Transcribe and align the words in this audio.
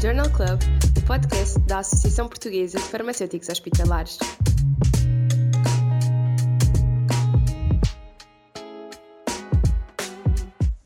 Journal 0.00 0.30
Club, 0.30 0.60
o 0.96 1.06
podcast 1.08 1.58
da 1.66 1.80
Associação 1.80 2.28
Portuguesa 2.28 2.78
de 2.78 2.84
Farmacêuticos 2.84 3.48
Hospitalares. 3.48 4.16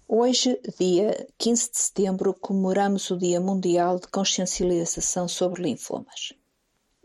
Hoje, 0.08 0.58
dia 0.78 1.26
15 1.36 1.70
de 1.70 1.76
setembro, 1.76 2.32
comemoramos 2.32 3.10
o 3.10 3.18
Dia 3.18 3.38
Mundial 3.38 4.00
de 4.00 4.08
Consciencialização 4.08 5.28
sobre 5.28 5.62
Linfomas. 5.62 6.32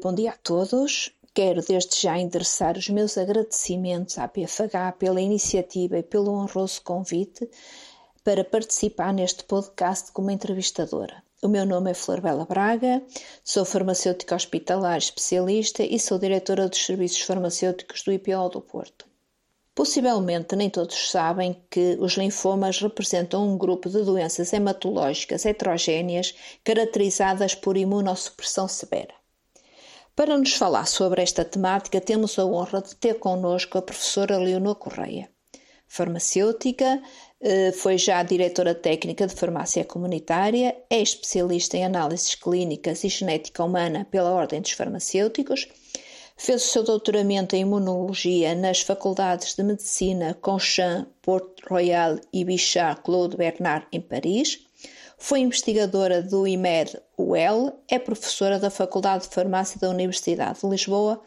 Bom 0.01 0.15
dia 0.15 0.31
a 0.31 0.37
todos. 0.37 1.11
Quero 1.33 1.61
desde 1.61 1.99
já 1.99 2.17
endereçar 2.17 2.77
os 2.77 2.87
meus 2.87 3.17
agradecimentos 3.17 4.17
à 4.17 4.29
PFH 4.29 4.93
pela 4.97 5.19
iniciativa 5.19 5.97
e 5.99 6.03
pelo 6.03 6.31
honroso 6.31 6.81
convite 6.83 7.49
para 8.23 8.45
participar 8.45 9.13
neste 9.13 9.43
podcast 9.43 10.09
como 10.13 10.31
entrevistadora. 10.31 11.26
O 11.43 11.47
meu 11.47 11.67
nome 11.67 11.91
é 11.91 11.93
Flor 11.93 12.19
Bela 12.19 12.45
Braga, 12.45 12.99
sou 13.43 13.63
farmacêutica 13.63 14.33
hospitalar 14.33 14.97
especialista 14.97 15.83
e 15.83 15.99
sou 15.99 16.17
diretora 16.17 16.67
dos 16.67 16.83
serviços 16.83 17.21
farmacêuticos 17.21 18.01
do 18.01 18.11
IPO 18.11 18.49
do 18.49 18.59
Porto. 18.59 19.05
Possivelmente 19.75 20.55
nem 20.55 20.67
todos 20.67 21.11
sabem 21.11 21.63
que 21.69 21.95
os 21.99 22.13
linfomas 22.13 22.81
representam 22.81 23.47
um 23.47 23.55
grupo 23.55 23.87
de 23.87 24.01
doenças 24.01 24.51
hematológicas 24.51 25.45
heterogêneas 25.45 26.33
caracterizadas 26.63 27.53
por 27.53 27.77
imunossupressão 27.77 28.67
severa. 28.67 29.13
Para 30.15 30.39
nos 30.39 30.55
falar 30.55 30.87
sobre 30.87 31.21
esta 31.21 31.45
temática, 31.45 32.01
temos 32.01 32.39
a 32.39 32.45
honra 32.45 32.81
de 32.81 32.95
ter 32.95 33.19
connosco 33.19 33.77
a 33.77 33.83
professora 33.83 34.39
Leonor 34.39 34.73
Correia, 34.73 35.29
farmacêutica, 35.87 36.99
foi 37.75 37.97
já 37.97 38.23
diretora 38.23 38.73
técnica 38.73 39.27
de 39.27 39.35
farmácia 39.35 39.85
comunitária, 39.85 40.75
é 40.89 41.01
especialista 41.01 41.77
em 41.77 41.85
análises 41.85 42.33
clínicas 42.35 43.03
e 43.03 43.09
genética 43.09 43.63
humana 43.63 44.07
pela 44.09 44.31
Ordem 44.31 44.61
dos 44.61 44.71
Farmacêuticos, 44.71 45.67
fez 46.37 46.63
o 46.63 46.67
seu 46.67 46.83
doutoramento 46.83 47.55
em 47.55 47.61
imunologia 47.61 48.53
nas 48.53 48.81
faculdades 48.81 49.55
de 49.55 49.63
medicina 49.63 50.37
Conchamp, 50.39 51.07
Port 51.21 51.59
Royal 51.67 52.19
e 52.31 52.45
Bichat 52.45 53.01
Claude 53.01 53.35
Bernard 53.35 53.87
em 53.91 53.99
Paris. 53.99 54.59
Foi 55.17 55.39
investigadora 55.39 56.21
do 56.21 56.45
IMED-UEL, 56.47 57.79
é 57.89 57.97
professora 57.97 58.59
da 58.59 58.69
Faculdade 58.69 59.23
de 59.27 59.33
Farmácia 59.33 59.79
da 59.79 59.89
Universidade 59.89 60.59
de 60.61 60.67
Lisboa, 60.67 61.19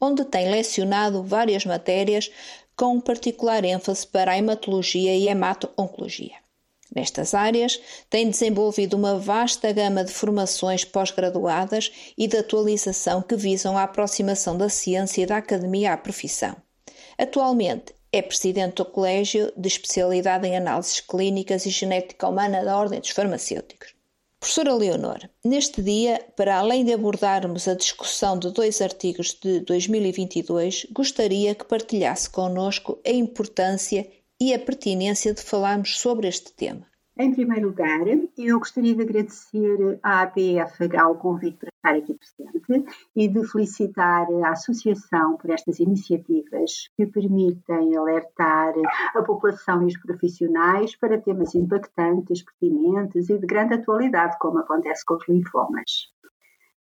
onde 0.00 0.24
tem 0.24 0.50
lecionado 0.50 1.22
várias 1.22 1.64
matérias 1.64 2.28
com 2.76 3.00
particular 3.00 3.64
ênfase 3.64 4.06
para 4.06 4.32
a 4.32 4.38
hematologia 4.38 5.16
e 5.16 5.28
hemato-oncologia. 5.28 6.34
Nestas 6.94 7.34
áreas, 7.34 7.80
tem 8.08 8.30
desenvolvido 8.30 8.94
uma 8.94 9.18
vasta 9.18 9.72
gama 9.72 10.04
de 10.04 10.12
formações 10.12 10.84
pós-graduadas 10.84 11.90
e 12.16 12.28
de 12.28 12.36
atualização 12.36 13.22
que 13.22 13.34
visam 13.34 13.76
a 13.76 13.82
aproximação 13.82 14.56
da 14.56 14.68
ciência 14.68 15.22
e 15.22 15.26
da 15.26 15.38
academia 15.38 15.92
à 15.92 15.96
profissão. 15.96 16.54
Atualmente, 17.18 17.94
é 18.12 18.22
presidente 18.22 18.76
do 18.76 18.84
Colégio 18.84 19.52
de 19.56 19.68
Especialidade 19.68 20.46
em 20.46 20.56
Análises 20.56 21.00
Clínicas 21.00 21.66
e 21.66 21.70
Genética 21.70 22.28
Humana 22.28 22.64
da 22.64 22.76
Ordem 22.76 23.00
dos 23.00 23.10
Farmacêuticos. 23.10 23.95
Professora 24.38 24.74
Leonor, 24.74 25.18
neste 25.44 25.82
dia, 25.82 26.24
para 26.36 26.58
além 26.58 26.84
de 26.84 26.92
abordarmos 26.92 27.66
a 27.66 27.74
discussão 27.74 28.38
de 28.38 28.50
dois 28.52 28.80
artigos 28.80 29.34
de 29.34 29.60
2022, 29.60 30.86
gostaria 30.92 31.54
que 31.54 31.64
partilhasse 31.64 32.28
connosco 32.28 33.00
a 33.04 33.10
importância 33.10 34.06
e 34.40 34.52
a 34.52 34.58
pertinência 34.58 35.32
de 35.32 35.40
falarmos 35.40 35.98
sobre 35.98 36.28
este 36.28 36.52
tema. 36.52 36.86
Em 37.18 37.32
primeiro 37.32 37.68
lugar, 37.68 38.06
eu 38.36 38.58
gostaria 38.58 38.94
de 38.94 39.00
agradecer 39.00 39.98
à 40.02 40.20
ABFH 40.20 41.08
o 41.08 41.14
convite 41.14 41.56
para 41.56 41.70
estar 41.74 41.96
aqui 41.96 42.14
presente 42.14 42.84
e 43.16 43.26
de 43.26 43.42
felicitar 43.48 44.26
a 44.44 44.50
Associação 44.50 45.38
por 45.38 45.48
estas 45.48 45.80
iniciativas 45.80 46.90
que 46.94 47.06
permitem 47.06 47.96
alertar 47.96 48.74
a 49.14 49.22
população 49.22 49.82
e 49.82 49.86
os 49.86 49.96
profissionais 49.96 50.94
para 50.94 51.18
temas 51.18 51.54
impactantes, 51.54 52.42
pertinentes 52.42 53.30
e 53.30 53.38
de 53.38 53.46
grande 53.46 53.76
atualidade, 53.76 54.36
como 54.38 54.58
acontece 54.58 55.02
com 55.02 55.14
os 55.14 55.26
linfomas. 55.26 56.12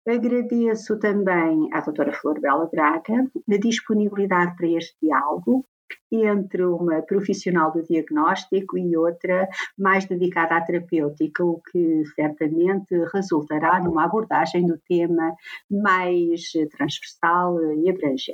Agradeço 0.04 0.98
também 0.98 1.68
à 1.72 1.80
doutora 1.80 2.12
Flor 2.12 2.40
Bela 2.40 2.66
Braga 2.66 3.30
a 3.48 3.56
disponibilidade 3.56 4.56
para 4.56 4.66
este 4.66 4.96
diálogo 5.00 5.64
entre 6.10 6.64
uma 6.64 7.02
profissional 7.02 7.72
do 7.72 7.82
diagnóstico 7.82 8.78
e 8.78 8.96
outra 8.96 9.48
mais 9.78 10.04
dedicada 10.06 10.56
à 10.56 10.60
terapêutica, 10.60 11.44
o 11.44 11.60
que 11.60 12.04
certamente 12.14 12.94
resultará 13.12 13.80
numa 13.80 14.04
abordagem 14.04 14.66
do 14.66 14.78
tema 14.88 15.34
mais 15.70 16.52
transversal 16.76 17.60
e 17.74 17.90
abrangente. 17.90 18.32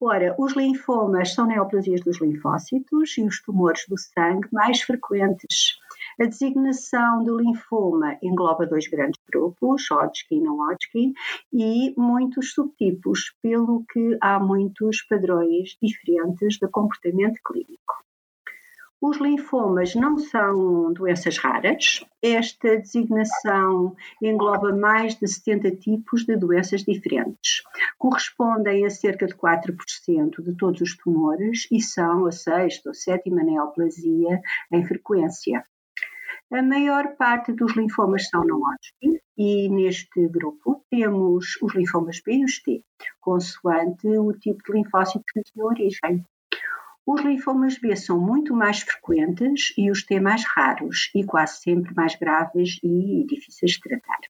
Ora, 0.00 0.34
os 0.36 0.56
linfomas 0.56 1.32
são 1.32 1.46
neoplasias 1.46 2.00
dos 2.00 2.20
linfócitos 2.20 3.16
e 3.16 3.22
os 3.22 3.40
tumores 3.40 3.84
do 3.88 3.96
sangue 3.96 4.48
mais 4.50 4.82
frequentes 4.82 5.78
a 6.20 6.24
designação 6.24 7.24
do 7.24 7.38
linfoma 7.38 8.18
engloba 8.22 8.66
dois 8.66 8.88
grandes 8.88 9.20
grupos, 9.30 9.90
Hodgkin 9.90 10.36
e 10.36 10.40
não 10.40 10.58
Hodgkin, 10.58 11.12
e 11.52 11.94
muitos 11.96 12.52
subtipos, 12.52 13.34
pelo 13.42 13.84
que 13.90 14.18
há 14.20 14.38
muitos 14.38 15.02
padrões 15.02 15.76
diferentes 15.80 16.56
de 16.58 16.68
comportamento 16.68 17.40
clínico. 17.44 18.02
Os 19.04 19.16
linfomas 19.16 19.96
não 19.96 20.16
são 20.16 20.92
doenças 20.92 21.36
raras. 21.36 22.06
Esta 22.22 22.76
designação 22.76 23.96
engloba 24.22 24.72
mais 24.72 25.16
de 25.16 25.26
70 25.26 25.74
tipos 25.74 26.24
de 26.24 26.36
doenças 26.36 26.84
diferentes. 26.84 27.64
Correspondem 27.98 28.86
a 28.86 28.90
cerca 28.90 29.26
de 29.26 29.34
4% 29.34 30.40
de 30.44 30.56
todos 30.56 30.80
os 30.80 30.96
tumores 30.96 31.66
e 31.72 31.82
são 31.82 32.26
a 32.26 32.30
sexta 32.30 32.90
ou 32.90 32.94
sétima 32.94 33.42
neoplasia 33.42 34.40
em 34.70 34.86
frequência. 34.86 35.66
A 36.54 36.60
maior 36.60 37.16
parte 37.16 37.50
dos 37.54 37.74
linfomas 37.74 38.28
são 38.28 38.44
não 38.44 38.60
Hodgkin 38.60 39.18
e 39.38 39.70
neste 39.70 40.28
grupo 40.28 40.84
temos 40.90 41.56
os 41.62 41.74
linfomas 41.74 42.20
B 42.20 42.34
e 42.34 42.44
os 42.44 42.60
T, 42.60 42.84
consoante 43.22 44.06
o 44.06 44.34
tipo 44.34 44.62
de 44.62 44.72
linfócito 44.74 45.24
que 45.32 45.42
tinha 45.44 45.64
origem. 45.64 46.22
Os 47.06 47.22
linfomas 47.22 47.78
B 47.78 47.96
são 47.96 48.20
muito 48.20 48.54
mais 48.54 48.82
frequentes 48.82 49.72
e 49.78 49.90
os 49.90 50.04
T 50.04 50.20
mais 50.20 50.44
raros 50.44 51.10
e 51.14 51.24
quase 51.24 51.56
sempre 51.62 51.94
mais 51.94 52.16
graves 52.16 52.78
e 52.82 53.24
difíceis 53.26 53.72
de 53.72 53.80
tratar. 53.80 54.20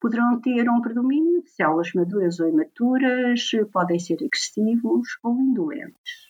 Poderão 0.00 0.40
ter 0.40 0.70
um 0.70 0.80
predomínio 0.80 1.42
de 1.42 1.50
células 1.50 1.92
maduras 1.92 2.40
ou 2.40 2.48
imaturas, 2.48 3.50
podem 3.70 3.98
ser 3.98 4.14
agressivos 4.14 5.18
ou 5.22 5.38
indolentes. 5.38 6.25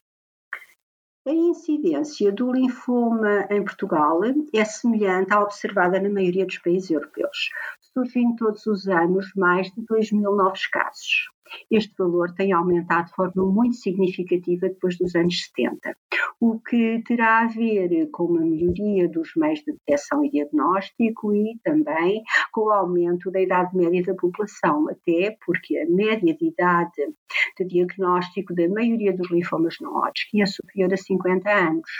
A 1.27 1.33
incidência 1.33 2.31
do 2.31 2.53
linfoma 2.53 3.49
em 3.51 3.65
Portugal 3.65 4.21
é 4.55 4.65
semelhante 4.65 5.33
à 5.33 5.41
observada 5.41 5.99
na 5.99 6.09
maioria 6.09 6.47
dos 6.47 6.59
países 6.59 6.89
europeus. 6.89 7.51
Surgem 7.81 8.37
todos 8.37 8.65
os 8.67 8.87
anos 8.87 9.33
mais 9.35 9.67
de 9.73 9.85
2 9.85 10.13
mil 10.13 10.37
novos 10.37 10.69
casos. 10.69 11.36
Este 11.71 11.95
valor 11.99 12.33
tem 12.35 12.53
aumentado 12.53 13.07
de 13.07 13.15
forma 13.15 13.45
muito 13.45 13.77
significativa 13.77 14.69
depois 14.69 14.97
dos 14.99 15.15
anos 15.15 15.45
70, 15.45 15.97
o 16.41 16.59
que 16.61 17.03
terá 17.07 17.41
a 17.41 17.47
ver 17.47 18.09
com 18.11 18.25
uma 18.25 18.41
melhoria 18.41 19.09
dos 19.09 19.31
meios 19.37 19.61
de 19.61 19.73
detecção 19.73 20.25
e 20.25 20.31
diagnóstico 20.31 21.35
e 21.35 21.59
também 21.63 22.23
com 22.53 22.63
o 22.63 22.71
aumento 22.71 23.31
da 23.31 23.41
idade 23.41 23.77
média 23.77 24.03
da 24.03 24.15
população, 24.15 24.89
até 24.89 25.37
porque 25.45 25.79
a 25.79 25.89
média 25.89 26.35
de 26.35 26.49
idade 26.49 27.15
de 27.59 27.65
diagnóstico 27.65 28.55
da 28.55 28.69
maioria 28.69 29.13
dos 29.13 29.31
linfomas 29.31 29.77
não 29.81 29.97
Hodgkin 29.97 30.43
é 30.43 30.47
superior 30.47 30.93
a 30.93 30.97
50 30.97 31.51
anos. 31.51 31.91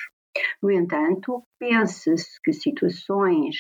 No 0.63 0.71
entanto, 0.71 1.43
pensa-se 1.59 2.41
que 2.43 2.53
situações 2.53 3.57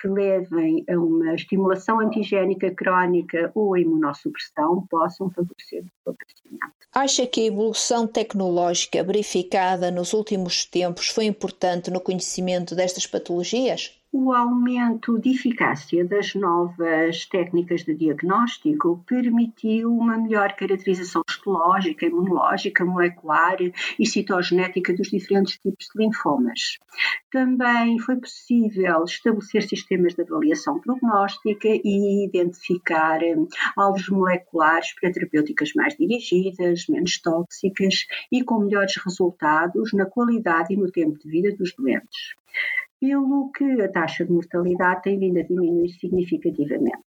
que 0.00 0.08
levem 0.08 0.84
a 0.88 0.94
uma 0.94 1.34
estimulação 1.34 2.00
antigénica 2.00 2.74
crónica 2.74 3.50
ou 3.54 3.74
a 3.74 3.80
imunossupressão 3.80 4.86
possam 4.88 5.30
favorecer 5.30 5.84
o 6.06 6.10
aparecimento. 6.10 6.74
Acha 6.94 7.26
que 7.26 7.42
a 7.42 7.46
evolução 7.46 8.06
tecnológica 8.06 9.02
verificada 9.02 9.90
nos 9.90 10.12
últimos 10.12 10.64
tempos 10.64 11.08
foi 11.08 11.24
importante 11.24 11.90
no 11.90 12.00
conhecimento 12.00 12.74
destas 12.74 13.06
patologias? 13.06 14.00
O 14.16 14.32
aumento 14.32 15.18
de 15.18 15.30
eficácia 15.30 16.04
das 16.04 16.36
novas 16.36 17.26
técnicas 17.26 17.82
de 17.82 17.96
diagnóstico 17.96 19.02
permitiu 19.08 19.92
uma 19.92 20.16
melhor 20.16 20.52
caracterização 20.52 21.20
histológica, 21.28 22.06
imunológica, 22.06 22.84
molecular 22.84 23.56
e 23.98 24.06
citogenética 24.06 24.94
dos 24.94 25.08
diferentes 25.08 25.58
tipos 25.58 25.86
de 25.92 26.00
linfomas. 26.00 26.78
Também 27.28 27.98
foi 27.98 28.14
possível 28.14 29.02
estabelecer 29.02 29.64
sistemas 29.64 30.14
de 30.14 30.22
avaliação 30.22 30.78
prognóstica 30.78 31.66
e 31.66 32.24
identificar 32.24 33.18
hum, 33.20 33.48
alvos 33.76 34.08
moleculares 34.08 34.94
para 34.94 35.10
terapêuticas 35.10 35.72
mais 35.74 35.96
dirigidas, 35.96 36.86
menos 36.88 37.20
tóxicas 37.20 38.06
e 38.30 38.44
com 38.44 38.60
melhores 38.60 38.94
resultados 38.96 39.92
na 39.92 40.06
qualidade 40.06 40.72
e 40.72 40.76
no 40.76 40.88
tempo 40.92 41.18
de 41.18 41.28
vida 41.28 41.52
dos 41.56 41.74
doentes. 41.74 42.36
Pelo 43.00 43.50
que 43.52 43.82
a 43.82 43.90
taxa 43.90 44.24
de 44.24 44.32
mortalidade 44.32 45.02
tem 45.02 45.18
vindo 45.18 45.38
a 45.38 45.42
diminuir 45.42 45.88
significativamente. 45.90 47.02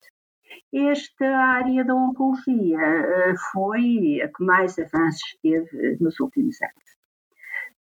Esta 0.73 1.27
área 1.27 1.85
da 1.85 1.95
oncologia 1.95 2.79
eh, 2.81 3.35
foi 3.53 4.21
a 4.23 4.29
que 4.29 4.45
mais 4.45 4.79
avanços 4.79 5.39
teve 5.43 5.97
nos 6.01 6.19
últimos 6.21 6.57
anos. 6.63 6.95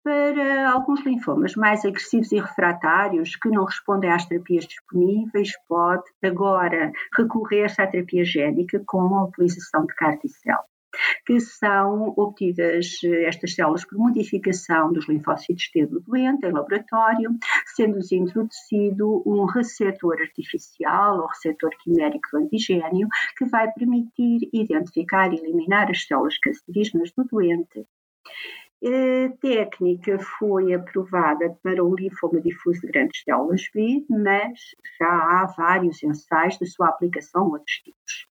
Para 0.03 0.71
alguns 0.71 1.05
linfomas 1.05 1.55
mais 1.55 1.85
agressivos 1.85 2.31
e 2.31 2.39
refratários 2.39 3.35
que 3.35 3.49
não 3.49 3.65
respondem 3.65 4.11
às 4.11 4.25
terapias 4.25 4.65
disponíveis, 4.65 5.51
pode 5.67 6.03
agora 6.23 6.91
recorrer-se 7.15 7.81
à 7.81 7.87
terapia 7.87 8.25
génica 8.25 8.81
com 8.87 9.15
a 9.15 9.25
utilização 9.25 9.85
de 9.85 9.93
carticel 9.93 10.59
que 11.25 11.39
são 11.39 12.13
obtidas 12.17 12.99
eh, 13.03 13.25
estas 13.25 13.55
células 13.55 13.85
por 13.85 13.97
modificação 13.97 14.91
dos 14.91 15.07
linfócitos 15.07 15.69
T 15.71 15.85
do 15.85 15.99
doente 16.01 16.45
em 16.45 16.51
laboratório, 16.51 17.31
sendo-lhes 17.75 18.11
introduzido 18.11 19.23
um 19.25 19.45
receptor 19.45 20.19
artificial 20.19 21.19
ou 21.19 21.27
receptor 21.27 21.71
quimérico 21.83 22.29
do 22.31 22.39
antigênio 22.39 23.07
que 23.37 23.45
vai 23.45 23.71
permitir 23.73 24.49
identificar 24.53 25.31
e 25.33 25.37
eliminar 25.37 25.89
as 25.89 26.05
células 26.05 26.37
cancerígenas 26.37 27.11
do 27.11 27.23
doente. 27.25 27.85
A 28.83 29.37
técnica 29.39 30.17
foi 30.17 30.73
aprovada 30.73 31.55
para 31.61 31.83
o 31.83 31.95
linfoma 31.95 32.41
difuso 32.41 32.81
de 32.81 32.87
grandes 32.87 33.21
células 33.21 33.61
B, 33.71 34.03
mas 34.09 34.59
já 34.99 35.07
há 35.07 35.53
vários 35.55 36.01
ensaios 36.01 36.57
de 36.57 36.65
sua 36.65 36.89
aplicação 36.89 37.43
a 37.43 37.49
outros 37.49 37.75
tipos. 37.75 38.30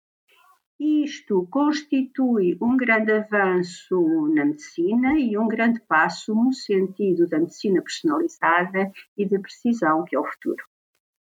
Isto 0.84 1.46
constitui 1.48 2.58
um 2.60 2.76
grande 2.76 3.12
avanço 3.12 4.26
na 4.34 4.44
medicina 4.44 5.16
e 5.16 5.38
um 5.38 5.46
grande 5.46 5.80
passo 5.82 6.34
no 6.34 6.52
sentido 6.52 7.28
da 7.28 7.38
medicina 7.38 7.80
personalizada 7.80 8.90
e 9.16 9.24
de 9.24 9.38
precisão, 9.38 10.04
que 10.04 10.16
é 10.16 10.18
o 10.18 10.24
futuro. 10.24 10.64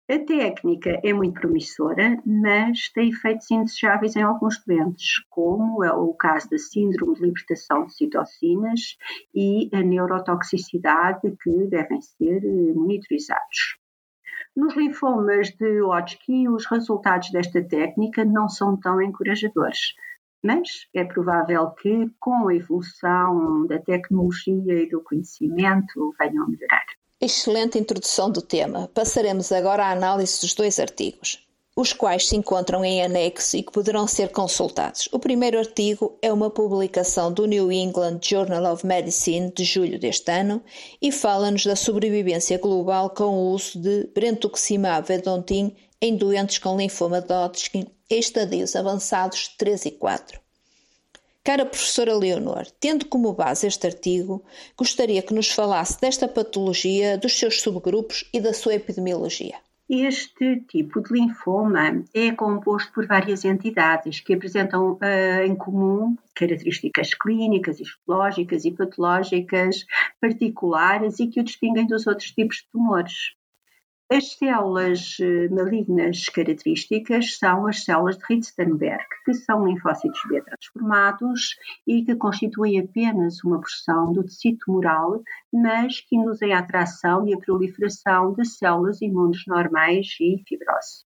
A 0.10 0.18
técnica 0.18 0.98
é 1.04 1.12
muito 1.12 1.42
promissora, 1.42 2.24
mas 2.26 2.88
tem 2.94 3.10
efeitos 3.10 3.52
indesejáveis 3.52 4.16
em 4.16 4.22
alguns 4.22 4.64
doentes, 4.66 5.20
como 5.30 5.84
é 5.84 5.92
o 5.92 6.14
caso 6.14 6.50
da 6.50 6.58
síndrome 6.58 7.16
de 7.16 7.24
libertação 7.24 7.86
de 7.86 7.94
citocinas 7.96 8.98
e 9.36 9.70
a 9.74 9.82
neurotoxicidade, 9.82 11.36
que 11.44 11.68
devem 11.68 12.02
ser 12.02 12.42
monitorizados. 12.74 13.83
Nos 14.56 14.76
linfomas 14.76 15.50
de 15.50 15.82
Hodgkin, 15.82 16.48
os 16.50 16.66
resultados 16.68 17.32
desta 17.32 17.64
técnica 17.64 18.24
não 18.24 18.48
são 18.48 18.80
tão 18.80 19.02
encorajadores, 19.02 19.94
mas 20.44 20.88
é 20.94 21.04
provável 21.04 21.72
que, 21.72 22.10
com 22.20 22.48
a 22.48 22.56
evolução 22.56 23.66
da 23.66 23.80
tecnologia 23.80 24.84
e 24.84 24.90
do 24.90 25.02
conhecimento, 25.02 26.14
venham 26.20 26.44
a 26.44 26.48
melhorar. 26.48 26.86
Excelente 27.20 27.80
introdução 27.80 28.30
do 28.30 28.42
tema. 28.42 28.90
Passaremos 28.94 29.52
agora 29.52 29.86
à 29.86 29.92
análise 29.92 30.42
dos 30.42 30.54
dois 30.54 30.80
artigos 30.80 31.44
os 31.76 31.92
quais 31.92 32.28
se 32.28 32.36
encontram 32.36 32.86
em 32.86 33.04
anexo 33.04 33.58
e 33.58 33.64
que 33.64 33.72
poderão 33.72 34.06
ser 34.06 34.30
consultados. 34.30 35.10
O 35.12 35.18
primeiro 35.18 35.58
artigo 35.58 36.18
é 36.22 36.32
uma 36.32 36.50
publicação 36.50 37.34
do 37.34 37.48
New 37.48 37.72
England 37.72 38.20
Journal 38.22 38.72
of 38.72 38.86
Medicine 38.86 39.52
de 39.52 39.64
julho 39.64 39.98
deste 39.98 40.32
ano 40.32 40.62
e 41.02 41.12
fala-nos 41.12 41.66
da 41.66 41.76
sobrevivência 41.76 42.60
global 42.60 43.10
com 43.10 43.26
o 43.26 43.52
uso 43.52 43.80
de 43.80 44.08
brentuximab 44.14 45.08
vedotin 45.08 45.76
em 46.00 46.16
doentes 46.16 46.60
com 46.60 46.78
linfoma 46.78 47.22
de 47.22 47.34
Hodgkin 47.34 47.88
em 48.08 48.20
estadios 48.20 48.76
avançados 48.76 49.48
3 49.58 49.86
e 49.86 49.92
4. 49.92 50.40
Cara 51.44 51.66
professora 51.66 52.16
Leonor, 52.16 52.68
tendo 52.80 53.08
como 53.08 53.34
base 53.34 53.66
este 53.66 53.88
artigo, 53.88 54.44
gostaria 54.78 55.22
que 55.22 55.34
nos 55.34 55.50
falasse 55.50 56.00
desta 56.00 56.28
patologia, 56.28 57.18
dos 57.18 57.38
seus 57.38 57.62
subgrupos 57.62 58.30
e 58.32 58.40
da 58.40 58.54
sua 58.54 58.76
epidemiologia. 58.76 59.56
Este 59.96 60.60
tipo 60.62 61.02
de 61.02 61.14
linfoma 61.14 62.04
é 62.16 62.32
composto 62.32 62.92
por 62.92 63.06
várias 63.06 63.46
entidades 63.46 64.20
que 64.20 64.34
apresentam 64.34 64.94
uh, 64.94 65.46
em 65.46 65.56
comum 65.56 66.18
características 66.34 67.14
clínicas, 67.14 67.80
histológicas 67.80 68.66
e 68.66 68.72
patológicas 68.72 69.86
particulares 70.20 71.20
e 71.20 71.28
que 71.28 71.40
o 71.40 71.44
distinguem 71.44 71.86
dos 71.86 72.08
outros 72.08 72.32
tipos 72.32 72.58
de 72.58 72.70
tumores. 72.72 73.36
As 74.16 74.34
células 74.34 75.18
eh, 75.20 75.50
malignas 75.50 76.30
características 76.30 77.36
são 77.40 77.66
as 77.66 77.84
células 77.84 78.16
de 78.16 78.24
Ritzenberg, 78.30 79.04
que 79.26 79.34
são 79.34 79.66
linfócitos 79.66 80.22
B 80.30 80.40
transformados 80.40 81.58
e 81.88 82.06
que 82.06 82.16
constituem 82.16 82.80
apenas 82.80 83.44
uma 83.44 83.60
porção 83.60 84.14
do 84.14 84.24
tecido 84.24 84.60
tumoral, 84.60 85.24
mas 85.52 86.00
que 86.02 86.16
induzem 86.16 86.54
a 86.54 86.60
atração 86.60 87.28
e 87.28 87.34
a 87.34 87.40
proliferação 87.40 88.34
de 88.34 88.46
células 88.46 89.02
imunes 89.02 89.48
normais 89.48 90.16
e 90.22 90.44
fibrose. 90.48 91.06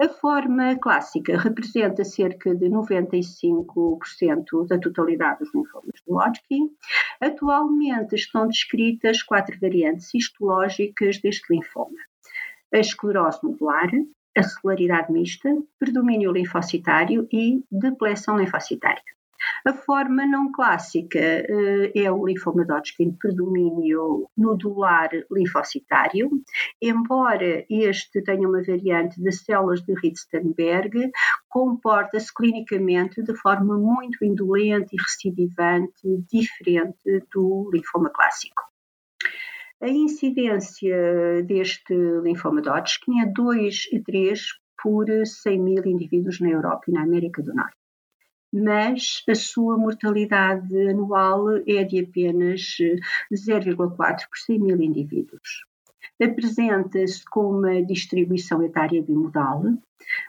A 0.00 0.08
forma 0.08 0.78
clássica 0.78 1.36
representa 1.38 2.04
cerca 2.04 2.54
de 2.54 2.70
95% 2.70 4.66
da 4.66 4.78
totalidade 4.78 5.40
dos 5.40 5.54
linfomas 5.54 6.00
do 6.06 6.14
Hodgkin. 6.14 6.70
Atualmente 7.20 8.14
estão 8.14 8.48
descritas 8.48 9.22
quatro 9.22 9.60
variantes 9.60 10.14
histológicas 10.14 11.20
deste 11.20 11.52
linfoma. 11.52 11.98
A 12.74 12.78
esclerose 12.78 13.38
nodular, 13.42 13.88
a 14.36 14.42
celaridade 14.42 15.12
mista, 15.12 15.48
predomínio 15.78 16.32
linfocitário 16.32 17.28
e 17.32 17.62
depleção 17.70 18.36
linfocitária. 18.36 19.00
A 19.64 19.72
forma 19.72 20.26
não 20.26 20.50
clássica 20.50 21.18
uh, 21.18 21.92
é 21.94 22.10
o 22.10 22.26
linfoma 22.26 22.64
de 22.64 22.72
Hodgkin 22.72 23.12
predomínio 23.12 24.28
nodular 24.36 25.10
linfocitário, 25.30 26.30
embora 26.82 27.64
este 27.70 28.22
tenha 28.22 28.48
uma 28.48 28.62
variante 28.62 29.22
de 29.22 29.30
células 29.30 29.80
de 29.82 29.94
Ritzenberg, 29.94 31.12
comporta-se 31.48 32.34
clinicamente 32.34 33.22
de 33.22 33.36
forma 33.36 33.78
muito 33.78 34.24
indolente 34.24 34.96
e 34.96 35.00
recidivante, 35.00 36.24
diferente 36.28 37.24
do 37.32 37.70
linfoma 37.72 38.10
clássico. 38.10 38.73
A 39.84 39.88
incidência 39.90 41.42
deste 41.42 41.92
linfoma 42.22 42.62
de 42.62 42.70
Hodgkin 42.70 43.20
é 43.20 43.26
2 43.26 43.90
a 43.94 44.02
3 44.02 44.40
por 44.82 45.04
100 45.26 45.60
mil 45.60 45.84
indivíduos 45.84 46.40
na 46.40 46.48
Europa 46.48 46.84
e 46.88 46.92
na 46.92 47.02
América 47.02 47.42
do 47.42 47.52
Norte 47.54 47.76
mas 48.50 49.22
a 49.28 49.34
sua 49.34 49.76
mortalidade 49.76 50.74
anual 50.88 51.56
é 51.66 51.84
de 51.84 52.00
apenas 52.00 52.78
0,4 53.30 53.96
por 53.96 54.38
100 54.38 54.58
mil 54.58 54.80
indivíduos. 54.80 55.66
Apresenta-se 56.22 57.22
com 57.26 57.58
uma 57.58 57.82
distribuição 57.82 58.62
etária 58.62 59.02
bimodal, 59.02 59.64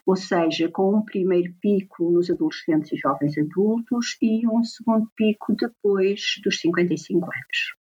ou 0.05 0.15
seja, 0.17 0.67
com 0.69 0.97
um 0.97 1.05
primeiro 1.05 1.53
pico 1.61 2.11
nos 2.11 2.29
adolescentes 2.29 2.91
e 2.91 2.97
jovens 2.97 3.37
adultos 3.37 4.17
e 4.21 4.45
um 4.47 4.63
segundo 4.65 5.07
pico 5.15 5.55
depois 5.55 6.41
dos 6.43 6.59
55 6.59 7.23
anos. 7.23 7.84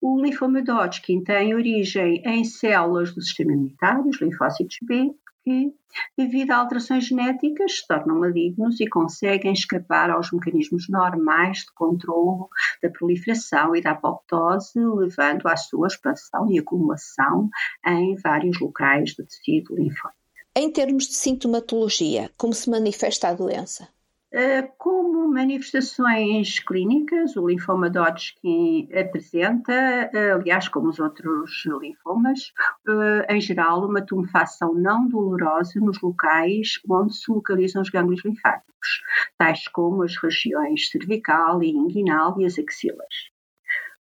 O 0.00 0.20
linfoma 0.20 0.62
de 0.62 0.70
Hodgkin 0.70 1.22
tem 1.22 1.54
origem 1.54 2.22
em 2.26 2.44
células 2.44 3.14
do 3.14 3.22
sistema 3.22 3.52
imunitário, 3.52 4.08
os 4.08 4.20
linfócitos 4.20 4.76
B, 4.82 5.14
que, 5.44 5.74
devido 6.16 6.50
a 6.50 6.56
alterações 6.56 7.06
genéticas, 7.06 7.78
se 7.78 7.86
tornam 7.86 8.18
malignos 8.18 8.80
e 8.80 8.88
conseguem 8.88 9.52
escapar 9.52 10.10
aos 10.10 10.32
mecanismos 10.32 10.88
normais 10.88 11.58
de 11.58 11.72
controlo 11.74 12.48
da 12.82 12.90
proliferação 12.90 13.76
e 13.76 13.82
da 13.82 13.92
apoptose, 13.92 14.78
levando 14.78 15.46
à 15.46 15.56
sua 15.56 15.86
expansão 15.86 16.50
e 16.50 16.58
acumulação 16.58 17.48
em 17.86 18.16
vários 18.16 18.58
locais 18.58 19.14
do 19.14 19.24
tecido 19.26 19.76
linfóide. 19.76 20.16
Em 20.56 20.70
termos 20.70 21.08
de 21.08 21.14
sintomatologia, 21.14 22.30
como 22.36 22.54
se 22.54 22.70
manifesta 22.70 23.28
a 23.28 23.34
doença? 23.34 23.88
Eh, 24.36 24.62
como 24.78 25.28
manifestações 25.28 26.58
clínicas, 26.58 27.36
o 27.36 27.46
linfoma 27.46 27.88
de 27.88 28.00
Hodgkin 28.00 28.88
apresenta, 28.92 29.72
eh, 29.72 30.32
aliás, 30.32 30.66
como 30.66 30.88
os 30.88 30.98
outros 30.98 31.62
linfomas, 31.80 32.52
eh, 32.88 33.36
em 33.36 33.40
geral, 33.40 33.86
uma 33.88 34.04
tumefação 34.04 34.74
não 34.74 35.06
dolorosa 35.06 35.78
nos 35.78 36.00
locais 36.00 36.80
onde 36.90 37.14
se 37.14 37.30
localizam 37.30 37.80
os 37.80 37.90
gânglios 37.90 38.24
linfáticos, 38.24 39.02
tais 39.38 39.68
como 39.68 40.02
as 40.02 40.16
regiões 40.16 40.90
cervical 40.90 41.62
e 41.62 41.70
inguinal 41.70 42.40
e 42.40 42.44
as 42.44 42.58
axilas. 42.58 43.33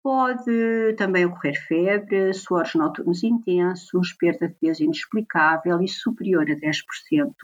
Pode 0.02 0.94
também 0.96 1.26
ocorrer 1.26 1.60
febre, 1.66 2.32
suores 2.32 2.74
noturnos 2.74 3.24
intensos, 3.24 4.12
perda 4.12 4.48
de 4.48 4.54
peso 4.54 4.84
inexplicável 4.84 5.82
e 5.82 5.88
superior 5.88 6.48
a 6.48 6.54
10% 6.54 7.34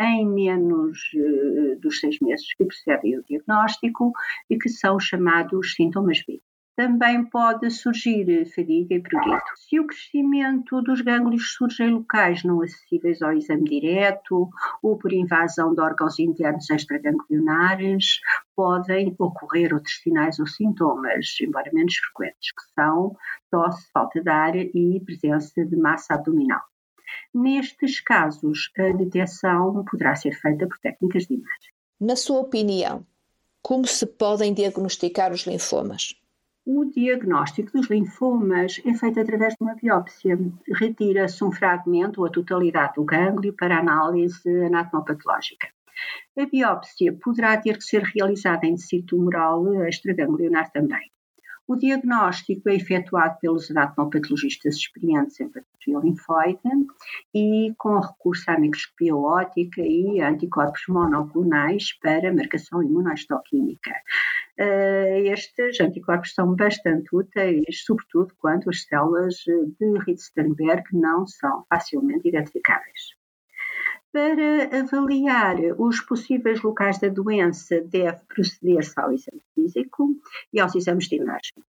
em 0.00 0.26
menos 0.26 0.98
uh, 1.14 1.78
dos 1.80 2.00
seis 2.00 2.18
meses 2.20 2.52
que 2.54 2.64
precedem 2.64 3.18
o 3.18 3.24
diagnóstico 3.24 4.12
e 4.48 4.58
que 4.58 4.70
são 4.70 4.98
chamados 4.98 5.74
sintomas 5.74 6.22
B. 6.26 6.40
também 6.78 7.24
pode 7.24 7.68
surgir 7.72 8.46
fadiga 8.54 8.94
e 8.94 9.02
prurito. 9.02 9.44
Se 9.56 9.80
o 9.80 9.86
crescimento 9.88 10.80
dos 10.80 11.00
gânglios 11.00 11.54
surge 11.56 11.82
em 11.82 11.90
locais 11.90 12.44
não 12.44 12.62
acessíveis 12.62 13.20
ao 13.20 13.32
exame 13.32 13.64
direto 13.64 14.48
ou 14.80 14.96
por 14.96 15.12
invasão 15.12 15.74
de 15.74 15.80
órgãos 15.80 16.20
internos 16.20 16.70
extraganglionares, 16.70 18.20
podem 18.54 19.12
ocorrer 19.18 19.74
outros 19.74 20.00
sinais 20.00 20.38
ou 20.38 20.46
sintomas, 20.46 21.36
embora 21.40 21.68
menos 21.72 21.96
frequentes, 21.96 22.52
que 22.52 22.62
são 22.76 23.16
tosse, 23.50 23.90
falta 23.92 24.20
de 24.20 24.30
ar 24.30 24.54
e 24.54 25.02
presença 25.04 25.66
de 25.66 25.76
massa 25.76 26.14
abdominal. 26.14 26.62
Nestes 27.34 28.00
casos, 28.00 28.70
a 28.78 28.92
detecção 28.92 29.84
poderá 29.90 30.14
ser 30.14 30.30
feita 30.30 30.64
por 30.68 30.78
técnicas 30.78 31.26
de 31.26 31.34
imagem. 31.34 31.72
Na 32.00 32.14
sua 32.14 32.38
opinião, 32.38 33.04
como 33.60 33.84
se 33.84 34.06
podem 34.06 34.54
diagnosticar 34.54 35.32
os 35.32 35.40
linfomas? 35.40 36.14
O 36.70 36.84
diagnóstico 36.84 37.72
dos 37.72 37.88
linfomas 37.88 38.78
é 38.84 38.92
feito 38.92 39.18
através 39.18 39.54
de 39.54 39.64
uma 39.64 39.74
biópsia. 39.74 40.38
Retira-se 40.70 41.42
um 41.42 41.50
fragmento 41.50 42.20
ou 42.20 42.26
a 42.26 42.30
totalidade 42.30 42.92
do 42.96 43.06
gânglio 43.06 43.54
para 43.54 43.78
análise 43.78 44.46
anatomopatológica. 44.66 45.66
A 46.38 46.44
biópsia 46.44 47.16
poderá 47.24 47.56
ter 47.56 47.78
que 47.78 47.84
ser 47.84 48.02
realizada 48.02 48.66
em 48.66 48.74
tecido 48.74 49.06
tumoral 49.06 49.82
extraganglionar 49.86 50.70
também. 50.70 51.10
O 51.68 51.76
diagnóstico 51.76 52.70
é 52.70 52.76
efetuado 52.76 53.38
pelos 53.42 53.70
anatomopatologistas 53.70 54.74
experientes 54.76 55.38
em 55.38 55.50
patologia 55.50 55.98
linfóide 56.02 56.58
e 57.34 57.74
com 57.76 58.00
recurso 58.00 58.50
à 58.50 58.58
microscopia 58.58 59.14
óptica 59.14 59.82
e 59.82 60.18
anticorpos 60.18 60.84
monoclonais 60.88 61.92
para 62.00 62.32
marcação 62.32 62.82
imunohistoquímica. 62.82 63.92
Eh, 64.56 65.24
estes 65.26 65.78
anticorpos 65.78 66.32
são 66.32 66.56
bastante 66.56 67.14
úteis, 67.14 67.84
sobretudo 67.84 68.32
quando 68.38 68.70
as 68.70 68.84
células 68.84 69.34
de 69.78 69.98
Ritzenberg 70.06 70.84
não 70.94 71.26
são 71.26 71.66
facilmente 71.68 72.26
identificáveis. 72.28 73.17
Para 74.18 74.80
avaliar 74.80 75.58
os 75.78 76.00
possíveis 76.00 76.60
locais 76.60 76.98
da 76.98 77.08
doença, 77.08 77.80
deve 77.82 78.18
proceder-se 78.26 78.98
ao 78.98 79.12
exame 79.12 79.40
físico 79.54 80.08
e 80.52 80.58
aos 80.58 80.74
exames 80.74 81.06
de 81.06 81.14
imagem. 81.14 81.62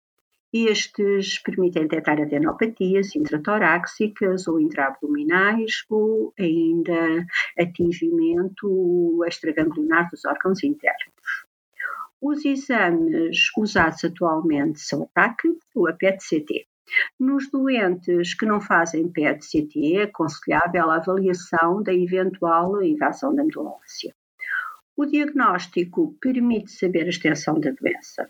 Estes 0.52 1.38
permitem 1.44 1.84
detectar 1.84 2.20
adenopatias 2.20 3.16
intratoráxicas 3.16 4.48
ou 4.48 4.60
intraabdominais 4.60 5.86
ou 5.92 6.34
ainda 6.40 7.24
atingimento 7.56 9.24
extraganglionar 9.28 10.10
dos 10.10 10.26
órgãos 10.26 10.64
internos. 10.64 11.46
Os 12.20 12.44
exames 12.46 13.52
usados 13.56 14.04
atualmente 14.04 14.80
são 14.80 15.04
o 15.04 15.10
TAC 15.14 15.38
ou 15.76 15.88
a 15.88 15.94
PET-CT. 15.94 16.69
Nos 17.20 17.50
doentes 17.50 18.34
que 18.34 18.46
não 18.46 18.62
fazem 18.62 19.10
PET-CT, 19.10 19.98
é 19.98 20.04
aconselhável 20.04 20.90
a 20.90 20.96
avaliação 20.96 21.82
da 21.84 21.94
eventual 21.94 22.82
invasão 22.84 23.34
da 23.36 23.44
medula. 23.44 23.76
O 24.96 25.06
diagnóstico 25.06 26.16
permite 26.20 26.72
saber 26.72 27.06
a 27.06 27.10
extensão 27.10 27.60
da 27.60 27.72
doença. 27.72 28.30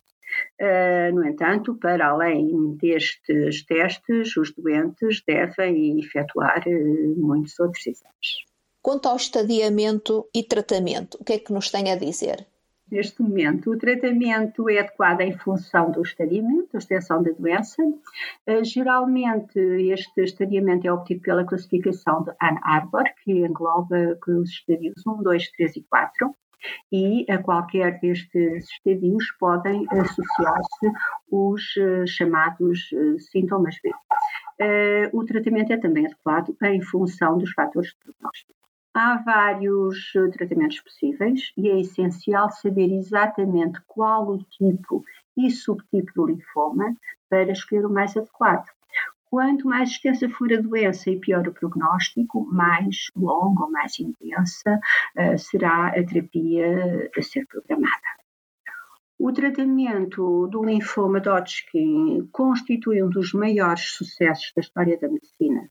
Uh, 0.61 1.15
no 1.15 1.25
entanto, 1.25 1.73
para 1.75 2.07
além 2.07 2.75
destes 2.75 3.65
testes, 3.65 4.37
os 4.37 4.53
doentes 4.53 5.23
devem 5.25 5.99
efetuar 5.99 6.63
uh, 6.67 7.15
muitos 7.17 7.59
outros 7.59 7.87
exames. 7.87 8.45
Quanto 8.81 9.07
ao 9.07 9.15
estadiamento 9.15 10.29
e 10.33 10.43
tratamento, 10.43 11.17
o 11.19 11.23
que 11.23 11.33
é 11.33 11.39
que 11.39 11.51
nos 11.51 11.71
tem 11.71 11.91
a 11.91 11.95
dizer? 11.95 12.45
Neste 12.91 13.21
momento. 13.21 13.71
O 13.71 13.77
tratamento 13.77 14.69
é 14.69 14.79
adequado 14.79 15.21
em 15.21 15.37
função 15.37 15.91
do 15.91 16.01
estadiamento, 16.01 16.69
da 16.73 16.79
extensão 16.79 17.21
da 17.21 17.31
doença. 17.31 17.81
Uh, 17.83 18.63
geralmente, 18.63 19.59
este 19.59 20.21
estadiamento 20.21 20.87
é 20.87 20.91
obtido 20.91 21.21
pela 21.21 21.45
classificação 21.45 22.23
de 22.23 22.31
Ann 22.31 22.57
Arbor, 22.63 23.03
que 23.23 23.31
engloba 23.31 24.17
os 24.27 24.49
estadios 24.49 25.05
1, 25.05 25.23
2, 25.23 25.51
3 25.51 25.75
e 25.75 25.83
4 25.83 26.35
e 26.91 27.25
a 27.31 27.37
qualquer 27.37 28.01
destes 28.01 28.69
estadios 28.69 29.31
podem 29.39 29.85
associar-se 29.89 30.91
os 31.31 31.63
uh, 31.77 32.05
chamados 32.05 32.91
uh, 32.91 33.19
sintomas 33.19 33.75
B. 33.81 33.91
O 35.13 35.23
tratamento 35.23 35.71
é 35.71 35.77
também 35.77 36.05
adequado 36.05 36.53
em 36.63 36.81
função 36.81 37.37
dos 37.37 37.53
fatores 37.53 37.91
de 37.91 37.95
prognóstico. 38.03 38.68
Há 38.93 39.17
vários 39.17 40.11
tratamentos 40.33 40.81
possíveis 40.81 41.53
e 41.55 41.69
é 41.69 41.79
essencial 41.79 42.49
saber 42.49 42.91
exatamente 42.91 43.79
qual 43.85 44.27
o 44.27 44.43
tipo 44.43 45.03
e 45.37 45.51
subtipo 45.51 46.11
do 46.15 46.25
linfoma 46.25 46.95
para 47.29 47.51
escolher 47.51 47.85
o 47.85 47.93
mais 47.93 48.17
adequado. 48.17 48.65
Quanto 49.29 49.67
mais 49.67 49.91
extensa 49.91 50.27
for 50.27 50.51
a 50.51 50.59
doença 50.59 51.11
e 51.11 51.19
pior 51.19 51.47
o 51.47 51.53
prognóstico, 51.53 52.43
mais 52.51 53.11
longa 53.15 53.65
ou 53.65 53.71
mais 53.71 53.99
intensa 53.99 54.79
uh, 55.15 55.37
será 55.37 55.89
a 55.89 56.03
terapia 56.03 57.11
a 57.15 57.21
ser 57.21 57.45
programada. 57.45 58.19
O 59.19 59.31
tratamento 59.31 60.47
do 60.47 60.63
linfoma 60.63 61.19
Hodgkin 61.19 62.27
constitui 62.31 63.03
um 63.03 63.09
dos 63.09 63.33
maiores 63.33 63.91
sucessos 63.91 64.51
da 64.55 64.61
história 64.61 64.97
da 64.97 65.07
medicina. 65.07 65.69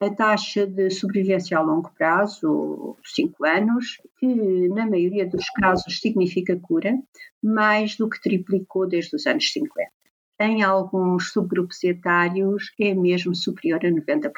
A 0.00 0.10
taxa 0.10 0.66
de 0.66 0.90
sobrevivência 0.90 1.58
a 1.58 1.60
longo 1.60 1.90
prazo, 1.96 2.96
5 3.04 3.46
anos, 3.46 4.00
que 4.18 4.68
na 4.68 4.86
maioria 4.86 5.26
dos 5.26 5.48
casos 5.50 6.00
significa 6.00 6.58
cura, 6.60 6.98
mais 7.42 7.96
do 7.96 8.08
que 8.08 8.20
triplicou 8.20 8.86
desde 8.86 9.16
os 9.16 9.26
anos 9.26 9.52
50 9.52 9.96
em 10.38 10.62
alguns 10.62 11.32
subgrupos 11.32 11.82
etários 11.82 12.72
é 12.78 12.94
mesmo 12.94 13.34
superior 13.34 13.84
a 13.84 13.88
90%. 13.88 14.30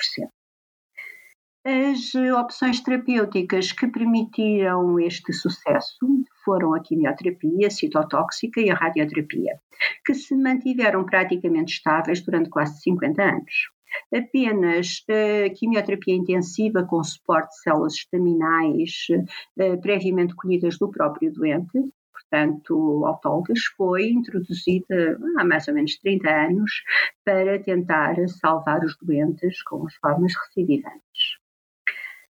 As 1.64 2.14
opções 2.14 2.80
terapêuticas 2.80 3.72
que 3.72 3.88
permitiram 3.88 4.98
este 5.00 5.32
sucesso 5.32 5.98
foram 6.44 6.72
a 6.72 6.80
quimioterapia 6.80 7.66
a 7.66 7.70
citotóxica 7.70 8.60
e 8.60 8.70
a 8.70 8.74
radioterapia, 8.74 9.60
que 10.06 10.14
se 10.14 10.34
mantiveram 10.34 11.04
praticamente 11.04 11.74
estáveis 11.74 12.22
durante 12.22 12.48
quase 12.48 12.80
50 12.80 13.22
anos. 13.22 13.70
Apenas 14.14 15.04
a 15.08 15.50
quimioterapia 15.50 16.14
intensiva 16.14 16.84
com 16.84 17.02
suporte 17.02 17.50
de 17.50 17.62
células 17.62 17.94
estaminais 17.94 19.06
eh, 19.58 19.76
previamente 19.76 20.34
colhidas 20.34 20.78
do 20.78 20.90
próprio 20.90 21.32
doente 21.32 21.78
portanto, 22.30 23.04
autólogas, 23.06 23.60
foi 23.76 24.10
introduzida 24.10 25.18
há 25.38 25.44
mais 25.44 25.66
ou 25.68 25.74
menos 25.74 25.96
30 25.98 26.28
anos 26.28 26.70
para 27.24 27.58
tentar 27.62 28.16
salvar 28.28 28.84
os 28.84 28.96
doentes 29.00 29.62
com 29.62 29.86
as 29.86 29.94
formas 29.96 30.32
recidivantes. 30.46 31.38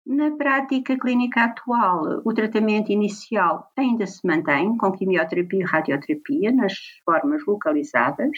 Na 0.06 0.32
prática 0.38 0.98
clínica 0.98 1.44
atual, 1.44 2.22
o 2.24 2.34
tratamento 2.34 2.92
inicial 2.92 3.70
ainda 3.76 4.06
se 4.06 4.26
mantém 4.26 4.78
com 4.78 4.92
quimioterapia 4.92 5.60
e 5.60 5.66
radioterapia 5.66 6.52
nas 6.52 6.74
formas 7.04 7.46
localizadas 7.46 8.32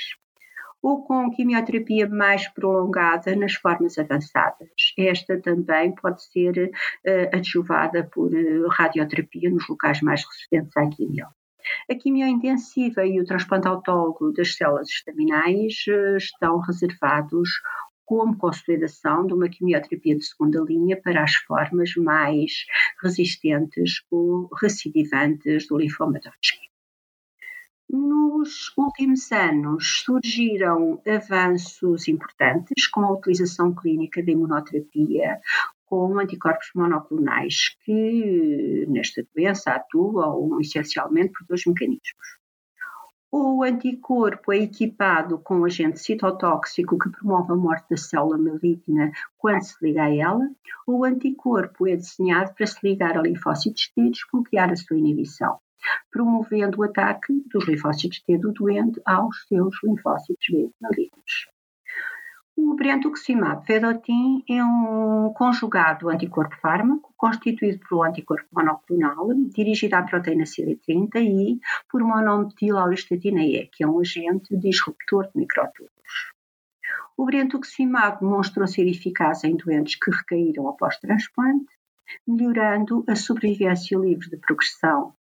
ou 0.81 1.03
com 1.03 1.29
quimioterapia 1.31 2.07
mais 2.07 2.48
prolongada 2.48 3.36
nas 3.36 3.53
formas 3.53 3.98
avançadas. 3.98 4.69
Esta 4.98 5.39
também 5.41 5.93
pode 5.95 6.24
ser 6.24 6.71
uh, 7.05 7.36
adjuvada 7.36 8.03
por 8.03 8.31
uh, 8.33 8.67
radioterapia 8.69 9.50
nos 9.50 9.67
locais 9.67 10.01
mais 10.01 10.24
resistentes 10.25 10.75
à 10.77 10.88
quimio. 10.88 11.27
A 11.91 11.95
quimiointensiva 11.95 13.05
e 13.05 13.19
o 13.19 13.25
transplante 13.25 13.67
autólogo 13.67 14.31
das 14.31 14.55
células 14.55 14.89
estaminais 14.89 15.83
eh, 15.89 16.17
estão 16.17 16.57
reservados 16.59 17.50
como 18.05 18.38
consolidação 18.38 19.27
de 19.27 19.33
uma 19.33 19.50
quimioterapia 19.50 20.15
de 20.15 20.25
segunda 20.25 20.59
linha 20.62 21.00
para 21.00 21.24
as 21.24 21.36
formas 21.36 21.93
mais 21.95 22.65
resistentes 23.03 24.01
ou 24.09 24.50
recidivantes 24.59 25.67
do 25.67 25.77
linfoma 25.77 26.19
de 26.19 26.29
Hodgkin. 26.29 26.69
Nos 27.91 28.72
últimos 28.77 29.31
anos 29.31 30.03
surgiram 30.05 31.01
avanços 31.08 32.08
importantes 32.08 32.86
com 32.86 33.01
a 33.01 33.12
utilização 33.12 33.74
clínica 33.74 34.22
da 34.24 34.31
imunoterapia 34.31 35.41
com 35.88 36.19
anticorpos 36.19 36.69
monoclonais 36.75 37.75
que 37.84 38.86
nesta 38.88 39.25
doença 39.34 39.72
atuam 39.72 40.62
essencialmente 40.62 41.34
por 41.34 41.48
dois 41.48 41.65
mecanismos. 41.65 42.39
O 43.31 43.63
anticorpo 43.63 44.53
é 44.53 44.58
equipado 44.58 45.39
com 45.39 45.62
um 45.62 45.65
agente 45.65 46.00
citotóxico 46.00 46.98
que 46.98 47.10
promove 47.10 47.53
a 47.53 47.55
morte 47.55 47.89
da 47.89 47.98
célula 47.98 48.38
maligna 48.38 49.12
quando 49.36 49.63
se 49.63 49.75
liga 49.81 50.03
a 50.03 50.15
ela. 50.15 50.48
O 50.86 51.03
anticorpo 51.03 51.88
é 51.88 51.96
desenhado 51.96 52.53
para 52.53 52.67
se 52.67 52.77
ligar 52.84 53.17
a 53.17 53.22
linfócitos 53.22 53.91
T 53.96 54.01
e 54.01 54.12
desbloquear 54.12 54.72
a 54.72 54.75
sua 54.75 54.98
inibição, 54.98 55.60
promovendo 56.12 56.79
o 56.79 56.83
ataque 56.83 57.43
dos 57.51 57.67
linfócitos 57.67 58.21
T 58.21 58.38
do 58.38 58.51
doente 58.51 59.01
aos 59.05 59.45
seus 59.48 59.75
linfócitos 59.83 60.45
B 60.50 60.69
malignos. 60.81 61.50
O 62.62 62.75
brentuximab 62.75 63.65
vedotin 63.65 64.43
é 64.50 64.62
um 64.62 65.31
conjugado 65.33 66.09
anticorpo-fármaco 66.09 67.13
constituído 67.15 67.79
por 67.88 68.00
um 68.00 68.03
anticorpo 68.03 68.48
monoclonal 68.51 69.29
dirigido 69.55 69.95
à 69.95 70.03
proteína 70.03 70.43
CD30 70.43 71.21
e 71.21 71.59
por 71.89 72.01
monometilauristatina 72.01 73.43
E, 73.43 73.67
que 73.67 73.81
é 73.81 73.88
um 73.88 73.98
agente 74.00 74.57
disruptor 74.57 75.27
de 75.27 75.39
microtúbulos. 75.39 76.33
O 77.15 77.25
brentuximab 77.25 78.19
demonstrou 78.19 78.67
ser 78.67 78.88
eficaz 78.89 79.45
em 79.45 79.55
doentes 79.55 79.95
que 79.95 80.12
recaíram 80.12 80.67
após 80.67 80.98
transplante, 80.98 81.74
melhorando 82.27 83.05
a 83.07 83.15
sobrevivência 83.15 83.98
livre 83.98 84.29
de 84.29 84.36
progressão. 84.36 85.13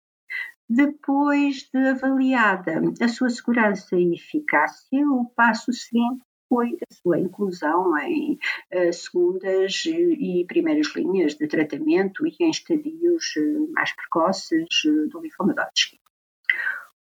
Depois 0.69 1.69
de 1.73 1.79
avaliada 1.89 2.81
a 3.01 3.07
sua 3.07 3.29
segurança 3.29 3.95
e 3.95 4.13
eficácia, 4.13 5.09
o 5.09 5.25
passo 5.33 5.71
seguinte 5.71 6.21
foi 6.49 6.77
a 6.89 6.93
sua 6.93 7.19
inclusão 7.19 7.97
em 7.99 8.37
uh, 8.73 8.91
segundas 8.91 9.83
e 9.85 10.45
primeiras 10.45 10.93
linhas 10.95 11.35
de 11.35 11.47
tratamento 11.47 12.27
e 12.27 12.35
em 12.39 12.49
estadios 12.49 13.35
uh, 13.37 13.71
mais 13.71 13.93
precoces 13.93 14.67
uh, 14.85 15.07
do 15.09 15.21
linfoma 15.21 15.53
Hodgkin. 15.53 15.99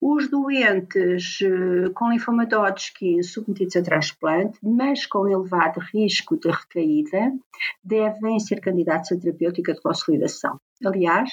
Os 0.01 0.29
doentes 0.29 1.39
com 1.95 2.11
linfoma 2.11 2.43
Hodgkin 2.45 3.23
submetidos 3.23 3.77
a 3.77 3.83
transplante, 3.83 4.59
mas 4.61 5.07
com 5.07 5.29
elevado 5.29 5.79
risco 5.79 6.37
de 6.37 6.51
recaída, 6.51 7.33
devem 7.85 8.41
ser 8.41 8.61
candidatos 8.61 9.13
a 9.13 9.17
terapêutica 9.17 9.73
de 9.73 9.81
consolidação. 9.81 10.59
Aliás, 10.85 11.31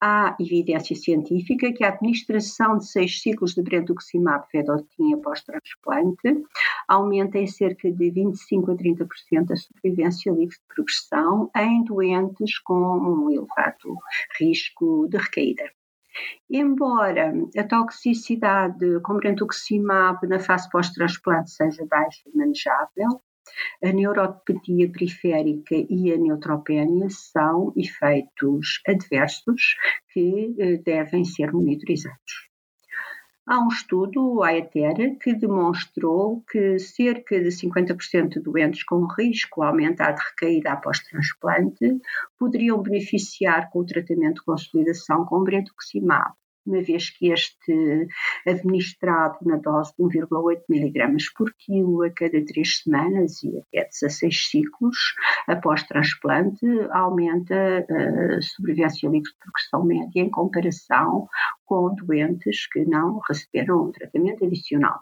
há 0.00 0.36
evidência 0.38 0.94
científica 0.94 1.72
que 1.72 1.84
a 1.84 1.88
administração 1.88 2.78
de 2.78 2.86
seis 2.86 3.20
ciclos 3.20 3.54
de 3.54 3.62
brentuximab 3.62 4.46
vedotin 4.52 5.14
após 5.14 5.42
transplante 5.42 6.44
aumenta 6.86 7.38
em 7.38 7.46
cerca 7.46 7.90
de 7.90 8.10
25 8.10 8.70
a 8.70 8.76
30% 8.76 9.50
a 9.50 9.56
sobrevivência 9.56 10.30
livre 10.30 10.54
de 10.54 10.74
progressão 10.74 11.50
em 11.56 11.84
doentes 11.84 12.58
com 12.60 12.74
um 12.74 13.30
elevado 13.30 13.96
risco 14.38 15.08
de 15.08 15.18
recaída. 15.18 15.64
Embora 16.50 17.32
a 17.56 17.64
toxicidade 17.64 19.00
com 19.02 19.16
brentuximab 19.16 20.26
na 20.26 20.38
fase 20.38 20.68
pós-transplante 20.70 21.50
seja 21.50 21.86
baixa 21.86 22.22
e 22.26 22.36
manejável, 22.36 23.20
a 23.82 23.92
neuropatia 23.92 24.90
periférica 24.90 25.74
e 25.74 26.12
a 26.12 26.16
neutropénia 26.16 27.08
são 27.10 27.72
efeitos 27.76 28.80
adversos 28.86 29.76
que 30.12 30.54
eh, 30.58 30.76
devem 30.78 31.24
ser 31.24 31.52
monitorizados. 31.52 32.48
Há 33.46 33.58
um 33.60 33.68
estudo, 33.68 34.34
o 34.34 34.42
AETER, 34.42 35.18
que 35.18 35.32
demonstrou 35.34 36.42
que 36.50 36.78
cerca 36.78 37.40
de 37.40 37.48
50% 37.48 38.28
de 38.28 38.40
doentes 38.40 38.84
com 38.84 39.06
risco 39.06 39.62
aumentado 39.62 40.16
de 40.16 40.22
recaída 40.22 40.72
após 40.72 41.00
transplante 41.00 41.98
poderiam 42.38 42.82
beneficiar 42.82 43.70
com 43.70 43.78
o 43.78 43.86
tratamento 43.86 44.40
de 44.40 44.44
consolidação 44.44 45.24
com 45.24 45.42
brentuximab 45.42 46.34
uma 46.68 46.82
vez 46.82 47.10
que 47.10 47.32
este 47.32 48.08
administrado 48.46 49.38
na 49.42 49.56
dose 49.56 49.92
de 49.98 50.04
1,8 50.04 50.62
mg 50.68 51.16
por 51.36 51.52
quilo 51.54 52.02
a 52.02 52.10
cada 52.10 52.44
três 52.44 52.78
semanas 52.78 53.42
e 53.42 53.58
até 53.58 53.88
16 53.88 54.50
ciclos 54.50 54.98
após 55.46 55.82
transplante 55.84 56.66
aumenta 56.90 57.86
a 57.88 58.42
sobrevivência 58.42 59.08
livre 59.08 59.30
de 59.30 59.38
progressão 59.38 59.84
média 59.84 60.20
em 60.20 60.30
comparação 60.30 61.28
com 61.64 61.94
doentes 61.94 62.66
que 62.66 62.84
não 62.84 63.20
receberam 63.26 63.86
um 63.86 63.92
tratamento 63.92 64.44
adicional. 64.44 65.00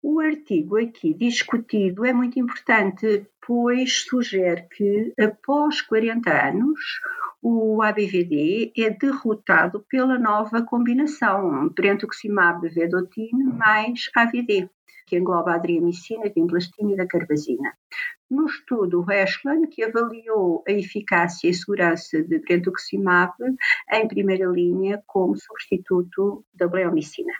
O 0.00 0.20
artigo 0.20 0.78
aqui 0.78 1.12
discutido 1.12 2.04
é 2.04 2.12
muito 2.12 2.38
importante, 2.38 3.26
pois 3.44 4.04
sugere 4.04 4.68
que 4.70 5.12
após 5.20 5.80
40 5.82 6.30
anos 6.30 6.78
o 7.40 7.82
ABVD 7.82 8.72
é 8.76 8.90
derrotado 8.90 9.84
pela 9.88 10.18
nova 10.18 10.62
combinação 10.62 11.68
brentuximab-vedotin 11.68 13.30
mais 13.56 14.10
AVD, 14.14 14.68
que 15.06 15.16
engloba 15.16 15.52
a 15.52 15.54
adriamicina, 15.54 16.26
a 16.26 16.28
vimblastina 16.28 16.94
e 16.96 17.00
a 17.00 17.06
carbazina. 17.06 17.72
No 18.30 18.46
estudo 18.46 19.04
Ashland, 19.10 19.68
que 19.68 19.82
avaliou 19.82 20.62
a 20.68 20.72
eficácia 20.72 21.48
e 21.48 21.54
segurança 21.54 22.22
de 22.22 22.38
brentuximab 22.40 23.32
em 23.92 24.08
primeira 24.08 24.46
linha 24.46 25.02
como 25.06 25.36
substituto 25.36 26.44
da 26.52 26.66
bleomicina. 26.66 27.32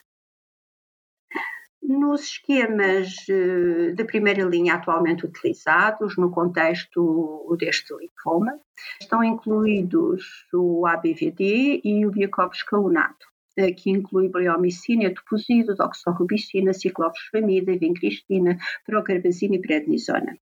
Nos 1.88 2.20
esquemas 2.32 3.26
eh, 3.30 3.92
de 3.92 4.04
primeira 4.04 4.44
linha 4.44 4.74
atualmente 4.74 5.24
utilizados 5.24 6.18
no 6.18 6.30
contexto 6.30 7.56
deste 7.58 7.94
linfoma, 7.96 8.60
estão 9.00 9.24
incluídos 9.24 10.46
o 10.52 10.86
ABVD 10.86 11.80
e 11.82 12.04
o 12.04 12.10
biocopscalunato, 12.10 13.26
eh, 13.56 13.72
que 13.72 13.88
inclui 13.88 14.28
bleomicina, 14.28 15.04
etoposida, 15.04 15.74
doxorubicina, 15.74 16.74
ciclofosfamida, 16.74 17.78
vincristina, 17.78 18.58
procarbazina 18.84 19.54
e 19.54 19.62
prednisona. 19.62 20.36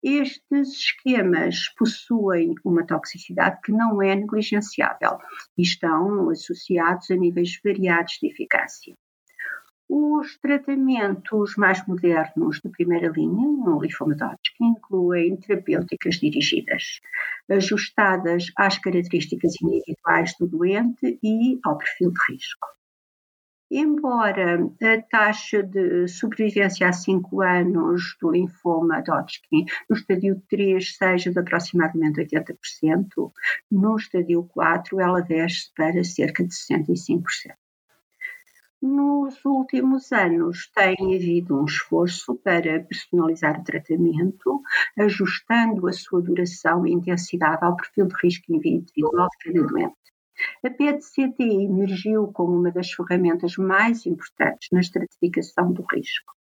Estes 0.00 0.68
esquemas 0.68 1.68
possuem 1.76 2.54
uma 2.64 2.86
toxicidade 2.86 3.60
que 3.64 3.72
não 3.72 4.00
é 4.00 4.14
negligenciável 4.14 5.18
e 5.58 5.62
estão 5.62 6.30
associados 6.30 7.10
a 7.10 7.16
níveis 7.16 7.58
variados 7.64 8.18
de 8.22 8.28
eficácia. 8.28 8.94
Os 9.88 10.36
tratamentos 10.38 11.54
mais 11.54 11.86
modernos 11.86 12.60
de 12.60 12.68
primeira 12.68 13.08
linha 13.08 13.46
no 13.46 13.80
linfoma 13.80 14.14
Hodgkin 14.14 14.64
incluem 14.64 15.36
terapêuticas 15.36 16.16
dirigidas, 16.16 17.00
ajustadas 17.48 18.50
às 18.56 18.78
características 18.78 19.54
individuais 19.62 20.34
do 20.40 20.48
doente 20.48 21.20
e 21.22 21.60
ao 21.64 21.78
perfil 21.78 22.10
de 22.10 22.32
risco. 22.32 22.66
Embora 23.70 24.58
a 24.82 25.02
taxa 25.02 25.62
de 25.62 26.08
sobrevivência 26.08 26.88
a 26.88 26.92
5 26.92 27.42
anos 27.42 28.16
do 28.20 28.32
linfoma 28.32 29.04
Hodgkin 29.08 29.66
no 29.88 29.96
estadio 29.96 30.42
3 30.48 30.96
seja 30.96 31.30
de 31.30 31.38
aproximadamente 31.38 32.20
80%, 32.20 33.32
no 33.70 33.96
estadio 33.96 34.42
4 34.52 35.00
ela 35.00 35.20
desce 35.20 35.72
para 35.76 36.02
cerca 36.02 36.44
de 36.44 36.52
65%. 36.52 37.54
Nos 38.82 39.42
últimos 39.44 40.12
anos 40.12 40.70
tem 40.74 40.96
havido 41.14 41.58
um 41.58 41.64
esforço 41.64 42.34
para 42.36 42.84
personalizar 42.84 43.60
o 43.60 43.64
tratamento, 43.64 44.62
ajustando 44.98 45.88
a 45.88 45.92
sua 45.92 46.20
duração 46.20 46.86
e 46.86 46.92
intensidade 46.92 47.64
ao 47.64 47.74
perfil 47.74 48.06
de 48.06 48.14
risco 48.22 48.52
individual 48.52 49.28
de 49.30 49.52
cada 49.52 49.66
doente. 49.66 49.96
A 50.64 50.70
PET-CT 50.70 51.42
emergiu 51.42 52.30
como 52.32 52.58
uma 52.58 52.70
das 52.70 52.92
ferramentas 52.92 53.56
mais 53.56 54.04
importantes 54.04 54.68
na 54.70 54.80
estratificação 54.80 55.72
do 55.72 55.82
risco, 55.90 56.34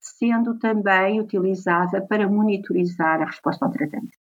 sendo 0.00 0.58
também 0.58 1.20
utilizada 1.20 2.06
para 2.06 2.28
monitorizar 2.28 3.22
a 3.22 3.26
resposta 3.26 3.64
ao 3.64 3.72
tratamento. 3.72 4.17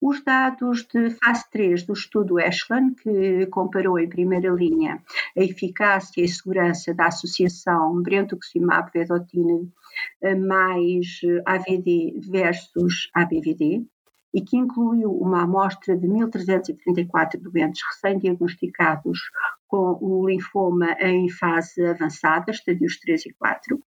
Os 0.00 0.24
dados 0.24 0.86
de 0.86 1.10
fase 1.10 1.44
3 1.50 1.82
do 1.82 1.92
estudo 1.92 2.38
Ashland, 2.38 2.94
que 2.94 3.46
comparou 3.46 3.98
em 3.98 4.08
primeira 4.08 4.48
linha 4.50 5.02
a 5.36 5.40
eficácia 5.42 6.24
e 6.24 6.28
segurança 6.28 6.94
da 6.94 7.08
associação 7.08 8.02
brentuximab-vedotina 8.02 9.68
mais 10.46 11.20
AVD 11.44 12.18
versus 12.30 13.10
ABVD, 13.14 13.84
e 14.32 14.40
que 14.40 14.56
incluiu 14.56 15.12
uma 15.12 15.42
amostra 15.42 15.96
de 15.96 16.06
1.334 16.06 17.38
doentes 17.40 17.82
recém-diagnosticados 17.86 19.18
com 19.68 19.98
o 20.00 20.26
linfoma 20.26 20.92
em 21.00 21.28
fase 21.28 21.84
avançada, 21.84 22.50
estadios 22.50 22.98
3 23.00 23.26
e 23.26 23.34
4, 23.34 23.82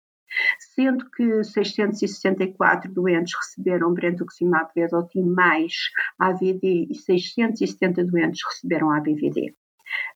sendo 0.73 1.09
que 1.11 1.43
664 1.43 2.91
doentes 2.91 3.33
receberam 3.37 3.93
brentuximab 3.93 4.71
vedotin 4.75 5.23
mais 5.23 5.73
AVD 6.19 6.87
e 6.89 6.95
670 6.95 8.05
doentes 8.05 8.41
receberam 8.47 8.91
ABVD. 8.91 9.55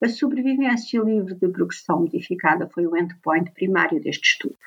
A 0.01 0.07
sobrevivência 0.07 1.01
livre 1.01 1.35
de 1.35 1.49
progressão 1.49 2.01
modificada 2.01 2.69
foi 2.69 2.87
o 2.87 2.95
endpoint 2.95 3.51
primário 3.51 4.01
deste 4.01 4.29
estudo. 4.29 4.57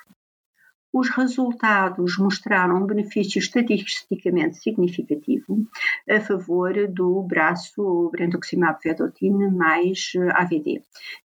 Os 0.90 1.10
resultados 1.10 2.16
mostraram 2.16 2.82
um 2.82 2.86
benefício 2.86 3.38
estatisticamente 3.38 4.56
significativo 4.56 5.68
a 6.08 6.18
favor 6.18 6.72
do 6.88 7.22
braço 7.24 8.08
brentuximab 8.10 8.78
vedotin 8.82 9.50
mais 9.50 10.12
AVD, 10.32 10.82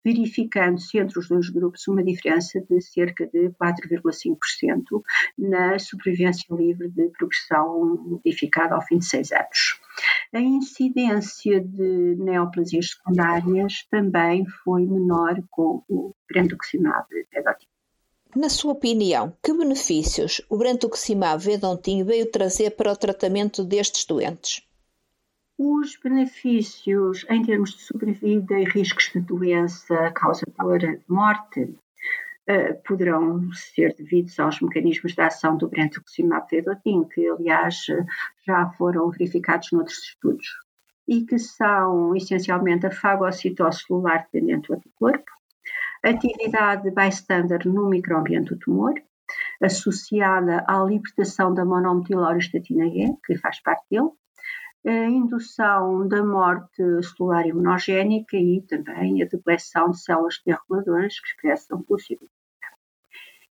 verificando-se 0.03 0.97
entre 0.97 1.19
os 1.19 1.27
dois 1.27 1.49
grupos 1.49 1.85
uma 1.89 2.01
diferença 2.01 2.61
de 2.61 2.79
cerca 2.79 3.27
de 3.27 3.49
4,5% 3.49 5.01
na 5.37 5.77
sobrevivência 5.77 6.55
livre 6.55 6.89
de 6.89 7.09
progressão 7.09 7.97
modificada 8.07 8.75
ao 8.75 8.81
fim 8.81 8.99
de 8.99 9.05
seis 9.05 9.29
anos. 9.33 9.77
A 10.33 10.39
incidência 10.39 11.59
de 11.59 12.15
neoplasias 12.17 12.91
secundárias 12.91 13.85
também 13.91 14.45
foi 14.63 14.85
menor 14.85 15.35
com 15.49 15.83
o 15.89 16.15
brentuximab 16.29 17.07
vedotin. 17.33 17.67
Na 18.35 18.47
sua 18.47 18.73
opinião, 18.73 19.35
que 19.41 19.51
benefícios 19.51 20.39
o 20.47 20.55
brentuximab 20.55 21.43
vedotin 21.43 22.03
veio 22.03 22.29
trazer 22.29 22.71
para 22.75 22.91
o 22.91 22.95
tratamento 22.95 23.63
destes 23.63 24.05
doentes? 24.05 24.61
Os 25.57 25.97
benefícios 25.97 27.25
em 27.27 27.41
termos 27.43 27.71
de 27.71 27.81
sobrevida 27.81 28.59
e 28.59 28.65
riscos 28.65 29.09
de 29.11 29.19
doença 29.19 30.11
causadora 30.11 30.97
de 30.97 31.03
morte 31.07 31.61
uh, 31.61 32.81
poderão 32.87 33.51
ser 33.51 33.95
devidos 33.95 34.39
aos 34.39 34.61
mecanismos 34.61 35.15
de 35.15 35.21
ação 35.21 35.57
do 35.57 35.67
brentuximab 35.67 36.45
vedotin, 36.51 37.05
que 37.05 37.27
aliás 37.27 37.77
já 38.45 38.69
foram 38.77 39.09
verificados 39.09 39.71
noutros 39.71 40.03
estudos, 40.03 40.47
e 41.07 41.25
que 41.25 41.39
são 41.39 42.15
essencialmente 42.15 42.85
a 42.85 42.91
fagocitose 42.91 43.85
celular 43.85 44.27
dependente 44.31 44.67
do 44.67 44.75
anticorpo, 44.75 45.38
atividade 46.03 46.91
bystander 46.91 47.67
no 47.67 47.89
microambiente 47.89 48.53
do 48.53 48.59
tumor, 48.59 48.93
associada 49.61 50.63
à 50.67 50.83
libertação 50.83 51.53
da 51.53 51.65
monometiloristatina 51.65 52.85
E, 52.85 53.15
que 53.25 53.37
faz 53.37 53.61
parte 53.61 53.85
dele, 53.89 54.09
a 54.85 55.05
indução 55.05 56.07
da 56.07 56.23
morte 56.23 56.81
celular 57.03 57.45
imunogénica 57.45 58.37
e 58.37 58.61
também 58.61 59.21
a 59.21 59.25
depleção 59.25 59.91
de 59.91 59.99
células 59.99 60.37
T 60.39 60.51
reguladoras 60.51 61.19
que 61.19 61.27
expressam 61.27 61.85
o 61.87 61.97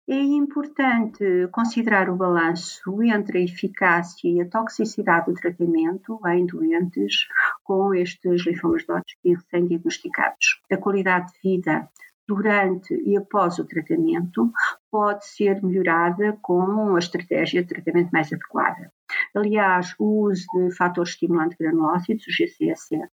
É 0.08 0.16
importante 0.16 1.48
considerar 1.52 2.12
o 2.12 2.16
balanço 2.16 3.02
entre 3.02 3.40
a 3.40 3.42
eficácia 3.42 4.30
e 4.30 4.40
a 4.40 4.48
toxicidade 4.48 5.26
do 5.26 5.34
tratamento 5.34 6.20
em 6.28 6.46
doentes 6.46 7.28
com 7.64 7.92
estes 7.96 8.46
linfomas 8.46 8.84
de 8.84 8.92
Hodgkin 8.92 9.34
recém-diagnosticados. 9.34 10.62
A 10.72 10.78
qualidade 10.78 11.34
de 11.34 11.40
vida 11.42 11.90
durante 12.28 12.94
e 13.06 13.18
após 13.18 13.60
o 13.60 13.66
tratamento 13.66 14.52
pode 14.92 15.26
ser 15.28 15.62
melhorada 15.64 16.38
com 16.42 16.96
a 16.96 17.00
estratégia 17.00 17.62
de 17.62 17.68
tratamento 17.68 18.10
mais 18.12 18.32
adequada. 18.32 18.92
Aliás, 19.36 19.94
o 20.00 20.28
uso 20.28 20.46
de 20.54 20.76
fatores 20.76 21.12
estimulantes 21.12 21.58
granulócitos, 21.58 22.26
o 22.28 22.32
GCSF, 22.32 23.10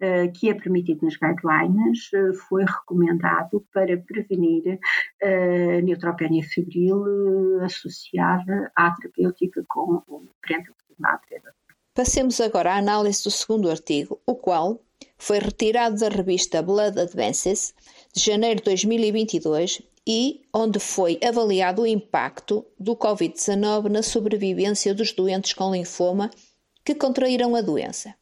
eh, 0.00 0.28
que 0.28 0.50
é 0.50 0.54
permitido 0.54 1.04
nas 1.04 1.16
guidelines, 1.16 2.10
eh, 2.14 2.32
foi 2.48 2.64
recomendado 2.64 3.66
para 3.72 3.96
prevenir 3.96 4.78
a 5.22 5.80
neutropenia 5.82 6.42
febril 6.42 7.04
associada 7.62 8.70
à 8.76 8.90
terapêutica 8.92 9.64
com 9.66 10.02
o 10.06 10.28
prentuximab. 10.40 11.20
Passemos 11.94 12.40
agora 12.40 12.74
à 12.74 12.76
análise 12.76 13.24
do 13.24 13.30
segundo 13.30 13.68
artigo, 13.68 14.20
o 14.24 14.36
qual 14.36 14.80
foi 15.16 15.38
retirado 15.40 15.98
da 15.98 16.08
revista 16.08 16.62
Blood 16.62 17.00
Advances 17.00 17.74
de 18.18 18.24
janeiro 18.24 18.56
de 18.56 18.64
2022 18.64 19.80
e 20.04 20.42
onde 20.52 20.80
foi 20.80 21.20
avaliado 21.22 21.82
o 21.82 21.86
impacto 21.86 22.66
do 22.78 22.96
Covid-19 22.96 23.88
na 23.88 24.02
sobrevivência 24.02 24.92
dos 24.92 25.12
doentes 25.12 25.52
com 25.52 25.70
linfoma 25.70 26.28
que 26.84 26.96
contraíram 26.96 27.54
a 27.54 27.60
doença. 27.60 28.12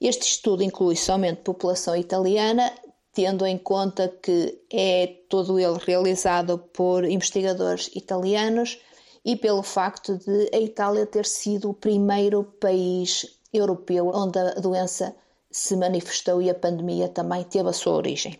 Este 0.00 0.28
estudo 0.28 0.62
inclui 0.62 0.94
somente 0.94 1.40
população 1.40 1.96
italiana, 1.96 2.72
tendo 3.12 3.44
em 3.44 3.58
conta 3.58 4.06
que 4.08 4.60
é 4.72 5.08
todo 5.28 5.58
ele 5.58 5.78
realizado 5.84 6.56
por 6.56 7.04
investigadores 7.04 7.90
italianos 7.96 8.78
e 9.24 9.34
pelo 9.34 9.64
facto 9.64 10.16
de 10.16 10.50
a 10.54 10.60
Itália 10.60 11.04
ter 11.04 11.26
sido 11.26 11.70
o 11.70 11.74
primeiro 11.74 12.44
país 12.44 13.26
europeu 13.52 14.12
onde 14.14 14.38
a 14.38 14.54
doença 14.54 15.16
se 15.50 15.74
manifestou 15.74 16.40
e 16.40 16.48
a 16.48 16.54
pandemia 16.54 17.08
também 17.08 17.42
teve 17.42 17.68
a 17.68 17.72
sua 17.72 17.94
origem. 17.94 18.38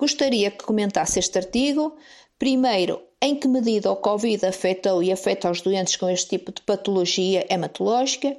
Gostaria 0.00 0.50
que 0.50 0.64
comentasse 0.64 1.18
este 1.18 1.36
artigo. 1.36 1.94
Primeiro, 2.38 3.02
em 3.20 3.36
que 3.36 3.46
medida 3.46 3.92
o 3.92 3.96
Covid 3.96 4.46
afetou 4.46 5.02
e 5.02 5.12
afeta 5.12 5.50
os 5.50 5.60
doentes 5.60 5.96
com 5.96 6.08
este 6.08 6.38
tipo 6.38 6.50
de 6.50 6.62
patologia 6.62 7.46
hematológica? 7.50 8.34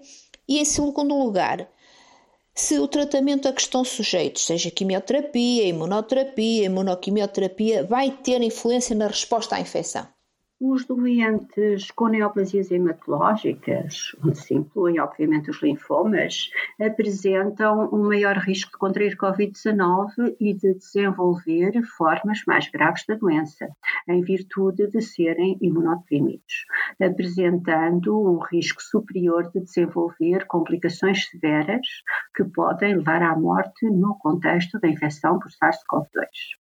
E, 0.48 0.58
em 0.58 0.66
segundo 0.66 1.16
lugar, 1.16 1.70
se 2.56 2.80
o 2.80 2.88
tratamento 2.88 3.48
a 3.48 3.54
que 3.54 3.62
estão 3.62 3.86
sujeitos, 3.86 4.44
seja 4.44 4.72
quimioterapia, 4.72 5.68
imunoterapia, 5.68 6.66
imunoquimioterapia, 6.66 7.84
vai 7.84 8.10
ter 8.10 8.42
influência 8.42 8.96
na 8.96 9.06
resposta 9.06 9.56
à 9.56 9.62
infecção. 9.62 10.08
Os 10.64 10.86
doentes 10.86 11.90
com 11.90 12.08
neoplasias 12.08 12.70
hematológicas, 12.70 14.16
onde 14.24 14.38
se 14.38 14.54
incluem 14.54 15.00
obviamente 15.00 15.50
os 15.50 15.60
linfomas, 15.60 16.52
apresentam 16.80 17.90
um 17.92 18.08
maior 18.08 18.38
risco 18.38 18.70
de 18.74 18.78
contrair 18.78 19.18
Covid-19 19.18 20.36
e 20.40 20.54
de 20.54 20.76
desenvolver 20.76 21.82
formas 21.98 22.44
mais 22.46 22.70
graves 22.70 23.04
da 23.08 23.16
doença, 23.16 23.70
em 24.08 24.22
virtude 24.22 24.86
de 24.86 25.02
serem 25.02 25.58
imunodeprimidos, 25.60 26.68
apresentando 27.02 28.16
um 28.16 28.38
risco 28.38 28.84
superior 28.84 29.50
de 29.50 29.62
desenvolver 29.62 30.46
complicações 30.46 31.28
severas 31.28 31.88
que 32.36 32.44
podem 32.44 32.98
levar 32.98 33.24
à 33.24 33.36
morte 33.36 33.90
no 33.90 34.16
contexto 34.20 34.80
da 34.80 34.88
infecção 34.88 35.40
por 35.40 35.50
SARS-CoV-2. 35.50 36.61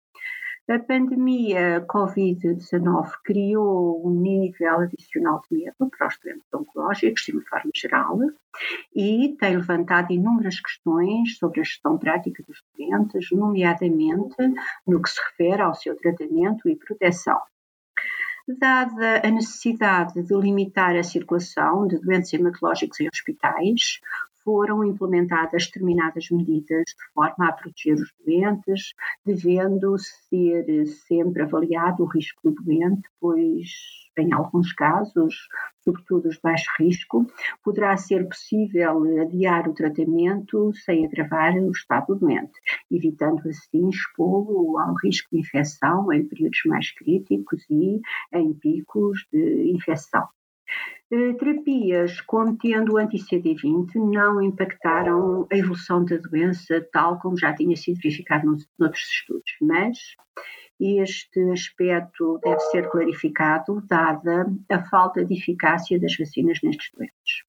A 0.70 0.80
pandemia 0.80 1.86
Covid-19 1.88 3.12
criou 3.24 4.06
um 4.06 4.12
nível 4.20 4.82
adicional 4.82 5.42
de 5.50 5.58
medo 5.58 5.90
para 5.90 6.08
os 6.10 6.20
doentes 6.22 6.54
oncológicos, 6.54 7.22
de 7.22 7.32
uma 7.32 7.42
forma 7.44 7.72
geral, 7.74 8.20
e 8.94 9.38
tem 9.40 9.56
levantado 9.56 10.12
inúmeras 10.12 10.60
questões 10.60 11.38
sobre 11.38 11.62
a 11.62 11.64
gestão 11.64 11.98
prática 11.98 12.44
dos 12.46 12.62
doentes, 12.78 13.32
nomeadamente 13.32 14.36
no 14.86 15.02
que 15.02 15.10
se 15.10 15.22
refere 15.22 15.62
ao 15.62 15.74
seu 15.74 15.96
tratamento 15.96 16.68
e 16.68 16.76
proteção. 16.76 17.40
Dada 18.46 19.26
a 19.26 19.32
necessidade 19.32 20.22
de 20.22 20.36
limitar 20.36 20.98
a 20.98 21.04
circulação 21.04 21.88
de 21.88 21.98
doentes 21.98 22.34
hematológicos 22.34 23.00
em 23.00 23.08
hospitais, 23.08 24.02
foram 24.48 24.82
implementadas 24.82 25.66
determinadas 25.66 26.30
medidas 26.32 26.86
de 26.86 27.14
forma 27.14 27.50
a 27.50 27.52
proteger 27.52 27.96
os 27.96 28.14
doentes, 28.26 28.94
devendo 29.26 29.98
ser 29.98 30.86
sempre 31.06 31.42
avaliado 31.44 32.04
o 32.04 32.06
risco 32.06 32.50
do 32.50 32.64
doente, 32.64 33.10
pois 33.20 33.68
em 34.18 34.34
alguns 34.34 34.72
casos, 34.72 35.36
sobretudo 35.84 36.30
os 36.30 36.36
de 36.36 36.42
baixo 36.42 36.72
risco, 36.80 37.28
poderá 37.62 37.98
ser 37.98 38.26
possível 38.26 39.22
adiar 39.22 39.68
o 39.68 39.74
tratamento 39.74 40.72
sem 40.74 41.06
agravar 41.06 41.54
o 41.58 41.72
estado 41.72 42.16
do 42.16 42.22
doente, 42.22 42.58
evitando 42.90 43.42
assim 43.50 43.90
expô-lo 43.90 44.80
ao 44.80 44.96
risco 45.04 45.28
de 45.30 45.42
infecção 45.42 46.12
em 46.14 46.26
períodos 46.26 46.62
mais 46.68 46.90
críticos 46.92 47.66
e 47.70 48.00
em 48.32 48.54
picos 48.54 49.28
de 49.30 49.72
infecção. 49.74 50.26
Eh, 51.10 51.34
terapias 51.36 52.20
contendo 52.22 52.98
anti-CD20 52.98 53.96
não 53.96 54.42
impactaram 54.42 55.48
a 55.50 55.56
evolução 55.58 56.04
da 56.04 56.18
doença 56.18 56.86
tal 56.92 57.18
como 57.20 57.38
já 57.38 57.54
tinha 57.54 57.78
sido 57.78 58.02
verificado 58.02 58.46
nos, 58.46 58.68
noutros 58.78 59.04
estudos, 59.04 59.56
mas 59.62 59.98
este 60.80 61.40
aspecto 61.52 62.40
deve 62.44 62.60
ser 62.72 62.90
clarificado 62.90 63.82
dada 63.88 64.46
a 64.70 64.84
falta 64.90 65.24
de 65.24 65.36
eficácia 65.36 65.98
das 65.98 66.16
vacinas 66.18 66.60
nestes 66.62 66.92
doentes. 66.94 67.44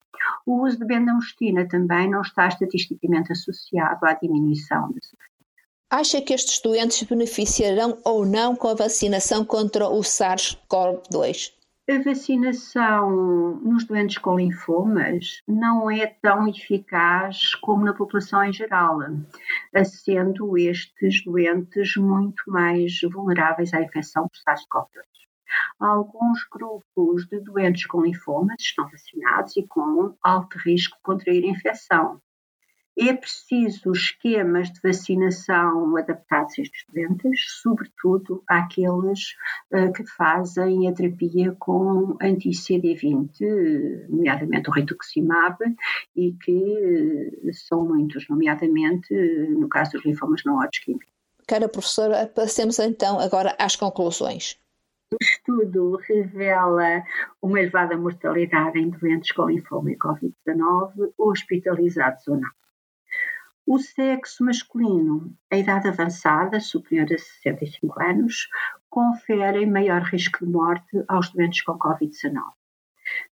O 0.45 0.65
uso 0.65 0.79
de 0.79 0.85
bendamustina 0.85 1.67
também 1.67 2.09
não 2.09 2.21
está 2.21 2.47
estatisticamente 2.47 3.33
associado 3.33 4.05
à 4.05 4.13
diminuição 4.13 4.89
da. 4.91 4.99
Acha 5.91 6.21
que 6.21 6.33
estes 6.33 6.61
doentes 6.61 7.03
beneficiarão 7.03 7.97
ou 8.05 8.25
não 8.25 8.55
com 8.55 8.67
a 8.67 8.75
vacinação 8.75 9.43
contra 9.43 9.89
o 9.89 9.99
SARS-CoV-2? 9.99 11.58
A 11.89 12.03
vacinação 12.03 13.55
nos 13.61 13.83
doentes 13.83 14.19
com 14.19 14.37
linfomas 14.37 15.41
não 15.47 15.89
é 15.89 16.05
tão 16.05 16.47
eficaz 16.47 17.55
como 17.55 17.83
na 17.83 17.95
população 17.95 18.43
em 18.43 18.53
geral, 18.53 18.99
sendo 19.83 20.55
estes 20.55 21.23
doentes 21.25 21.95
muito 21.95 22.43
mais 22.45 23.01
vulneráveis 23.11 23.73
à 23.73 23.81
infecção 23.81 24.27
por 24.27 24.37
SARS-CoV-2. 24.37 25.01
Alguns 25.79 26.47
grupos 26.51 27.25
de 27.25 27.39
doentes 27.39 27.87
com 27.87 28.03
linfomas 28.03 28.57
estão 28.59 28.87
vacinados 28.87 29.57
e 29.57 29.65
com 29.65 30.15
alto 30.21 30.59
risco 30.59 30.95
de 30.95 31.01
contrair 31.01 31.43
infecção, 31.43 32.21
é 33.07 33.13
preciso 33.13 33.91
esquemas 33.91 34.71
de 34.71 34.81
vacinação 34.81 35.95
adaptados 35.95 36.53
a 36.57 36.61
estes 36.61 36.85
doentes, 36.91 37.61
sobretudo 37.61 38.43
àqueles 38.47 39.35
uh, 39.71 39.91
que 39.93 40.05
fazem 40.05 40.87
a 40.87 40.93
terapia 40.93 41.55
com 41.57 42.17
anti-CD20, 42.21 44.09
nomeadamente 44.09 44.69
o 44.69 44.73
rituximab, 44.73 45.57
e 46.15 46.33
que 46.43 47.39
uh, 47.43 47.53
são 47.53 47.85
muitos, 47.85 48.27
nomeadamente 48.27 49.13
uh, 49.13 49.59
no 49.59 49.69
caso 49.69 49.93
dos 49.93 50.05
linfomas 50.05 50.43
não 50.43 50.57
Hodgkin. 50.57 50.99
Cara 51.47 51.69
professora, 51.69 52.27
passemos 52.27 52.79
então 52.79 53.19
agora 53.19 53.55
às 53.57 53.75
conclusões. 53.75 54.59
O 55.11 55.17
estudo 55.19 55.95
revela 56.07 57.01
uma 57.41 57.59
elevada 57.59 57.97
mortalidade 57.97 58.77
em 58.77 58.89
doentes 58.89 59.31
com 59.31 59.49
linfoma 59.49 59.91
e 59.91 59.97
Covid-19, 59.97 61.13
hospitalizados 61.17 62.27
ou 62.27 62.35
não. 62.37 62.49
O 63.71 63.77
sexo 63.77 64.43
masculino, 64.43 65.31
a 65.51 65.55
idade 65.55 65.87
avançada, 65.87 66.59
superior 66.59 67.05
a 67.13 67.19
65 67.19 68.01
anos, 68.01 68.49
conferem 68.89 69.69
maior 69.69 70.01
risco 70.01 70.43
de 70.43 70.51
morte 70.51 71.03
aos 71.07 71.29
doentes 71.29 71.61
com 71.61 71.77
Covid-19. 71.77 72.45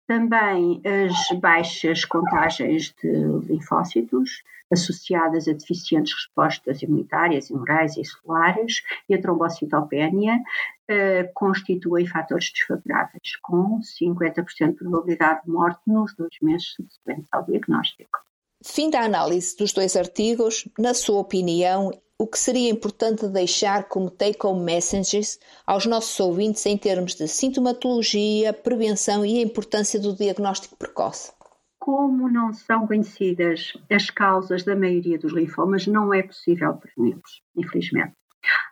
Também 0.06 0.82
as 0.84 1.40
baixas 1.40 2.04
contagens 2.04 2.94
de 3.02 3.10
linfócitos, 3.48 4.44
associadas 4.70 5.48
a 5.48 5.54
deficientes 5.54 6.12
respostas 6.12 6.82
imunitárias, 6.82 7.48
imurais 7.48 7.96
e 7.96 8.04
celulares, 8.04 8.82
e 9.08 9.14
a 9.14 9.22
trombocitopénia, 9.22 10.38
eh, 10.86 11.24
constituem 11.32 12.06
fatores 12.06 12.52
desfavoráveis, 12.52 13.36
com 13.40 13.80
50% 13.80 14.72
de 14.72 14.74
probabilidade 14.74 15.46
de 15.46 15.50
morte 15.50 15.80
nos 15.86 16.14
dois 16.14 16.36
meses 16.42 16.74
subsequentes 16.74 17.32
ao 17.32 17.42
diagnóstico. 17.42 18.25
Fim 18.68 18.90
da 18.90 19.02
análise 19.02 19.56
dos 19.56 19.72
dois 19.72 19.94
artigos, 19.94 20.68
na 20.76 20.92
sua 20.92 21.20
opinião, 21.20 21.92
o 22.18 22.26
que 22.26 22.36
seria 22.36 22.68
importante 22.68 23.28
deixar 23.28 23.84
como 23.84 24.10
take-home 24.10 24.60
messages 24.60 25.38
aos 25.64 25.86
nossos 25.86 26.18
ouvintes 26.18 26.66
em 26.66 26.76
termos 26.76 27.14
de 27.14 27.28
sintomatologia, 27.28 28.52
prevenção 28.52 29.24
e 29.24 29.38
a 29.38 29.42
importância 29.42 30.00
do 30.00 30.14
diagnóstico 30.14 30.76
precoce? 30.76 31.32
Como 31.78 32.28
não 32.28 32.52
são 32.52 32.88
conhecidas 32.88 33.72
as 33.88 34.10
causas 34.10 34.64
da 34.64 34.74
maioria 34.74 35.16
dos 35.16 35.32
linfomas, 35.32 35.86
não 35.86 36.12
é 36.12 36.24
possível 36.24 36.74
preveni-los, 36.74 37.42
infelizmente. 37.56 38.14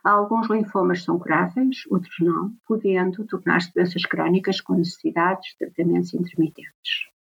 Alguns 0.03 0.49
linfomas 0.49 1.03
são 1.03 1.17
curáveis, 1.17 1.83
outros 1.89 2.15
não, 2.19 2.51
podendo 2.67 3.25
tornar-se 3.25 3.73
doenças 3.73 4.05
crónicas 4.05 4.59
com 4.59 4.73
necessidades 4.73 5.51
de 5.51 5.57
tratamentos 5.57 6.13
intermitentes. 6.13 7.15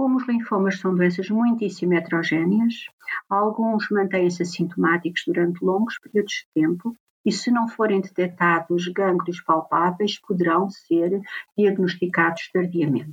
Como 0.00 0.16
os 0.16 0.26
linfomas 0.26 0.78
são 0.78 0.94
doenças 0.94 1.28
muitíssimo 1.28 1.92
heterogéneas, 1.92 2.86
alguns 3.28 3.86
mantêm-se 3.90 4.42
assintomáticos 4.42 5.24
durante 5.26 5.62
longos 5.62 5.98
períodos 5.98 6.32
de 6.32 6.46
tempo 6.54 6.96
e, 7.22 7.30
se 7.30 7.50
não 7.50 7.68
forem 7.68 8.00
detectados 8.00 8.88
gânglios 8.88 9.42
palpáveis, 9.42 10.18
poderão 10.18 10.70
ser 10.70 11.20
diagnosticados 11.54 12.48
tardiamente. 12.50 13.12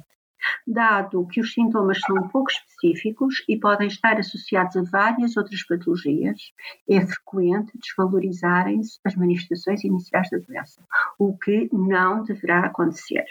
Dado 0.65 1.28
que 1.28 1.41
os 1.41 1.54
sintomas 1.54 2.00
são 2.00 2.26
pouco 2.30 2.50
específicos 2.50 3.43
e 3.50 3.60
podem 3.60 3.88
estar 3.88 4.17
associados 4.17 4.78
a 4.78 4.84
várias 4.84 5.36
outras 5.36 5.62
patologias, 5.65 6.54
é 6.89 7.02
frequente 7.06 7.78
desvalorizarem-se 7.78 8.97
as 9.04 9.13
manifestações 9.13 9.84
iniciais 9.84 10.30
da 10.30 10.38
doença, 10.38 10.82
o 11.19 11.38
que 11.38 11.67
não 11.73 12.23
deverá 12.23 12.62
acontecer 12.62 13.26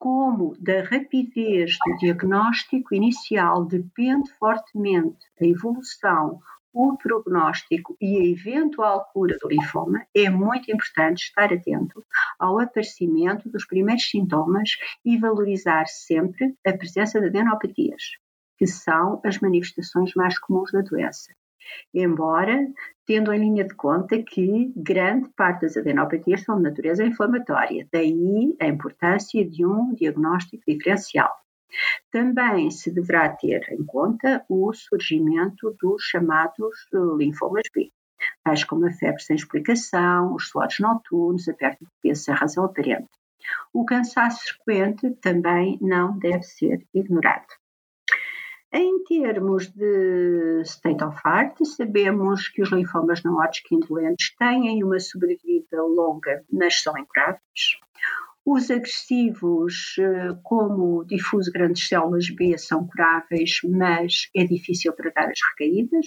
como 0.00 0.56
da 0.58 0.82
rapidez 0.82 1.76
do 1.84 1.98
diagnóstico 1.98 2.94
inicial 2.94 3.66
depende 3.66 4.32
fortemente 4.38 5.26
a 5.38 5.44
evolução, 5.44 6.40
o 6.72 6.96
prognóstico 6.96 7.94
e 8.00 8.16
a 8.16 8.24
eventual 8.24 9.04
cura 9.12 9.36
do 9.38 9.48
linfoma, 9.48 10.06
é 10.16 10.30
muito 10.30 10.72
importante 10.72 11.24
estar 11.24 11.52
atento 11.52 12.02
ao 12.38 12.58
aparecimento 12.58 13.50
dos 13.50 13.66
primeiros 13.66 14.08
sintomas 14.08 14.70
e 15.04 15.18
valorizar 15.18 15.86
sempre 15.86 16.56
a 16.66 16.72
presença 16.72 17.20
de 17.20 17.26
adenopatias, 17.26 18.02
que 18.56 18.66
são 18.66 19.20
as 19.22 19.38
manifestações 19.38 20.14
mais 20.14 20.38
comuns 20.38 20.72
da 20.72 20.80
doença 20.80 21.30
embora 21.94 22.58
tendo 23.06 23.32
em 23.32 23.40
linha 23.40 23.64
de 23.64 23.74
conta 23.74 24.22
que 24.22 24.72
grande 24.76 25.28
parte 25.30 25.62
das 25.62 25.76
adenopatias 25.76 26.42
são 26.42 26.56
de 26.56 26.62
natureza 26.62 27.04
inflamatória, 27.04 27.86
daí 27.92 28.54
a 28.60 28.66
importância 28.66 29.44
de 29.44 29.66
um 29.66 29.94
diagnóstico 29.94 30.62
diferencial. 30.66 31.30
Também 32.10 32.70
se 32.70 32.90
deverá 32.92 33.28
ter 33.28 33.66
em 33.72 33.84
conta 33.84 34.44
o 34.48 34.72
surgimento 34.72 35.76
dos 35.80 36.02
chamados 36.02 36.86
linfomas 37.16 37.64
B, 37.74 37.90
tais 38.44 38.64
como 38.64 38.86
a 38.86 38.90
febre 38.92 39.22
sem 39.22 39.36
explicação, 39.36 40.34
os 40.34 40.48
suores 40.48 40.78
noturnos, 40.78 41.48
a 41.48 41.54
perda 41.54 41.78
de 41.80 41.90
peso 42.02 42.22
sem 42.24 42.34
razão 42.34 42.64
aparente. 42.64 43.08
O 43.72 43.84
cansaço 43.84 44.54
frequente 44.54 45.10
também 45.20 45.78
não 45.80 46.18
deve 46.18 46.42
ser 46.42 46.86
ignorado. 46.92 47.59
Em 48.72 49.02
termos 49.02 49.66
de 49.68 50.62
state 50.64 51.02
of 51.02 51.18
art, 51.24 51.58
sabemos 51.64 52.46
que 52.48 52.62
os 52.62 52.70
linfomas 52.70 53.20
não 53.24 53.36
Hodgkin 53.38 53.80
doentes 53.80 54.32
têm 54.36 54.84
uma 54.84 55.00
sobrevida 55.00 55.82
longa, 55.82 56.44
mas 56.52 56.80
são 56.80 56.96
incuráveis. 56.96 57.80
Os 58.46 58.70
agressivos, 58.70 59.96
eh, 59.98 60.38
como 60.44 61.00
o 61.00 61.04
difuso 61.04 61.50
grandes 61.50 61.88
células 61.88 62.30
B, 62.30 62.56
são 62.56 62.86
curáveis, 62.86 63.58
mas 63.64 64.30
é 64.36 64.44
difícil 64.44 64.92
tratar 64.92 65.28
as 65.28 65.40
recaídas. 65.50 66.06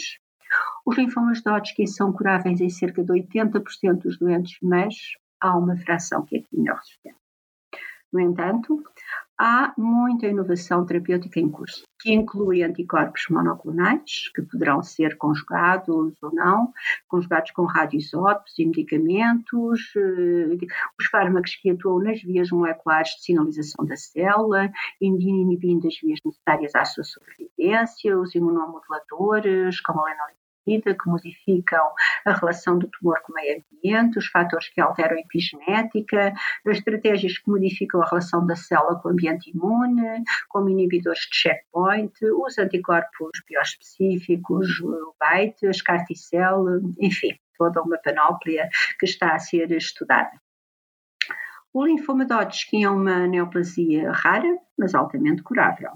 Os 0.86 0.98
linfomas 0.98 1.42
de 1.42 1.50
Hodgkin 1.50 1.86
são 1.86 2.14
curáveis 2.14 2.62
em 2.62 2.70
cerca 2.70 3.04
de 3.04 3.12
80% 3.12 4.04
dos 4.04 4.18
doentes, 4.18 4.58
mas 4.62 4.96
há 5.40 5.58
uma 5.58 5.76
fração 5.76 6.26
que 6.26 6.38
é 6.38 6.42
quimio-resistente. 6.42 7.18
No 8.12 8.20
entanto, 8.20 8.84
há 9.38 9.74
muita 9.78 10.28
inovação 10.28 10.86
terapêutica 10.86 11.40
em 11.40 11.50
curso, 11.50 11.84
que 12.00 12.12
inclui 12.14 12.64
anticorpos 12.64 13.26
monoclonais, 13.30 14.30
que 14.36 14.42
poderão 14.42 14.82
ser 14.84 15.18
conjugados 15.18 16.16
ou 16.22 16.34
não, 16.34 16.72
conjugados 17.08 17.52
com 17.52 17.66
radioisótopos 17.66 18.58
e 18.60 18.66
medicamentos, 18.66 19.94
eh, 19.96 20.66
os 21.00 21.06
fármacos 21.08 21.56
que 21.56 21.72
atuam 21.72 22.00
nas 22.00 22.22
vias 22.22 22.52
moleculares 22.52 23.12
de 23.16 23.24
sinalização 23.24 23.86
da 23.86 23.96
célula, 23.96 24.72
inibindo 25.02 25.88
as 25.88 26.00
vias 26.00 26.20
necessárias 26.24 26.76
à 26.76 26.86
sua 26.86 27.04
sobrevivência, 27.04 28.18
os 28.20 28.36
imunomoduladores, 28.36 29.80
como 29.82 30.06
a 30.06 30.12
vida, 30.66 30.96
que 30.96 31.10
modificam 31.10 31.92
a 32.26 32.34
relação 32.34 32.78
do 32.78 32.88
tumor 32.88 33.22
com 33.24 33.32
o 33.32 33.36
meio 33.36 33.64
ambiente, 33.72 34.18
os 34.18 34.28
fatores 34.28 34.70
que 34.70 34.82
alteram 34.82 35.18
a 35.18 35.20
epigenética, 35.20 36.34
as 36.66 36.78
estratégias 36.78 37.38
que 37.38 37.50
modificam 37.50 38.02
a 38.02 38.06
relação 38.06 38.46
da 38.46 38.56
célula 38.56 39.00
com 39.00 39.10
o 39.10 39.12
ambiente 39.12 39.52
imune, 39.52 40.24
como 40.50 40.70
inibidores 40.70 41.22
de 41.32 41.36
checkpoint, 41.36 42.14
os 42.26 42.58
anticorpos 42.58 43.32
bioespecíficos, 43.48 44.80
o 44.80 45.16
BAIT, 45.20 45.68
as 45.68 45.82
CAR-T-cell, 45.82 46.82
enfim, 47.00 47.38
toda 47.58 47.82
uma 47.82 47.98
panóplia 47.98 48.70
que 49.00 49.06
está 49.06 49.36
a 49.36 49.40
ser 49.40 49.72
estudada. 49.72 50.32
O 51.74 51.86
linfoma 51.86 52.24
de 52.24 52.34
Hodgkin 52.34 52.84
é 52.84 52.90
uma 52.90 53.26
neoplasia 53.26 54.12
rara, 54.12 54.60
mas 54.78 54.94
altamente 54.94 55.42
curável. 55.42 55.92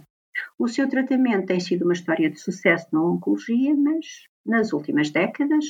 O 0.58 0.68
seu 0.68 0.90
tratamento 0.90 1.48
tem 1.48 1.60
sido 1.60 1.84
uma 1.84 1.94
história 1.94 2.30
de 2.30 2.40
sucesso 2.40 2.88
na 2.92 3.02
oncologia, 3.02 3.76
mas 3.76 4.28
nas 4.48 4.74
últimas 4.74 5.10
décadas 5.10 5.66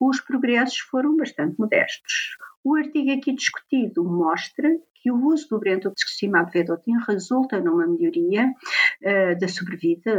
os 0.00 0.20
progressos 0.20 0.78
foram 0.78 1.16
bastante 1.16 1.58
modestos. 1.58 2.36
O 2.64 2.76
artigo 2.76 3.10
aqui 3.10 3.32
discutido 3.32 4.04
mostra 4.04 4.68
que 4.94 5.10
o 5.10 5.26
uso 5.26 5.48
do 5.48 5.58
brentuximab 5.58 6.52
vedotin 6.52 6.96
resulta 7.08 7.60
numa 7.60 7.88
melhoria 7.88 8.46
uh, 8.48 9.38
da 9.38 9.48
sobrevida, 9.48 10.12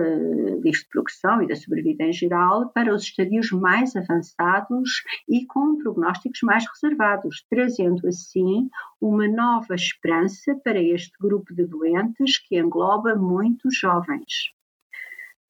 livre 0.62 0.82
de 0.82 0.89
progressão 0.89 1.41
e 1.41 1.47
da 1.47 1.56
sobrevida 1.56 2.04
em 2.04 2.12
geral 2.12 2.69
para 2.69 2.93
os 2.93 3.04
estadios 3.04 3.49
mais 3.52 3.95
avançados 3.95 5.04
e 5.28 5.45
com 5.45 5.78
prognósticos 5.78 6.41
mais 6.43 6.65
reservados, 6.67 7.45
trazendo 7.49 8.06
assim 8.08 8.69
uma 8.99 9.28
nova 9.28 9.73
esperança 9.73 10.54
para 10.65 10.82
este 10.82 11.13
grupo 11.19 11.54
de 11.56 11.65
doentes 11.65 12.38
que 12.38 12.60
engloba 12.60 13.15
muitos 13.15 13.78
jovens. 13.78 14.54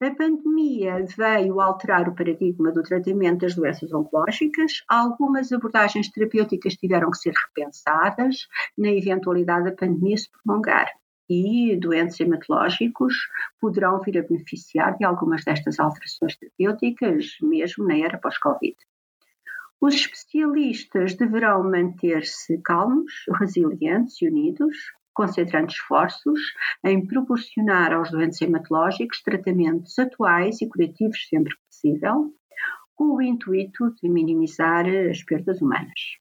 A 0.04 0.14
pandemia 0.14 1.02
veio 1.16 1.62
alterar 1.62 2.06
o 2.10 2.14
paradigma 2.14 2.70
do 2.70 2.82
tratamento 2.82 3.38
das 3.38 3.54
doenças 3.54 3.90
oncológicas. 3.90 4.84
Algumas 4.86 5.50
abordagens 5.50 6.10
terapêuticas 6.10 6.74
tiveram 6.74 7.10
que 7.10 7.16
ser 7.16 7.32
repensadas 7.32 8.46
na 8.76 8.90
eventualidade 8.90 9.64
da 9.64 9.72
pandemia 9.74 10.18
se 10.18 10.28
prolongar. 10.30 10.90
E 11.26 11.74
doentes 11.80 12.20
hematológicos 12.20 13.14
poderão 13.58 13.98
vir 14.02 14.18
a 14.18 14.22
beneficiar 14.22 14.94
de 14.98 15.06
algumas 15.06 15.42
destas 15.42 15.80
alterações 15.80 16.36
terapêuticas, 16.36 17.38
mesmo 17.40 17.86
na 17.86 17.96
era 17.96 18.18
pós-Covid. 18.18 18.76
Os 19.80 19.94
especialistas 19.94 21.14
deverão 21.14 21.64
manter-se 21.64 22.58
calmos, 22.58 23.10
resilientes 23.40 24.20
e 24.20 24.28
unidos, 24.28 24.76
concentrando 25.14 25.70
esforços 25.70 26.40
em 26.84 27.06
proporcionar 27.06 27.92
aos 27.92 28.10
doentes 28.10 28.40
hematológicos 28.42 29.22
tratamentos 29.22 29.98
atuais 29.98 30.60
e 30.60 30.68
curativos 30.68 31.28
sempre 31.28 31.54
que 31.54 31.62
possível, 31.70 32.34
com 32.94 33.16
o 33.16 33.22
intuito 33.22 33.94
de 34.02 34.08
minimizar 34.08 34.86
as 34.86 35.22
perdas 35.22 35.60
humanas. 35.60 36.18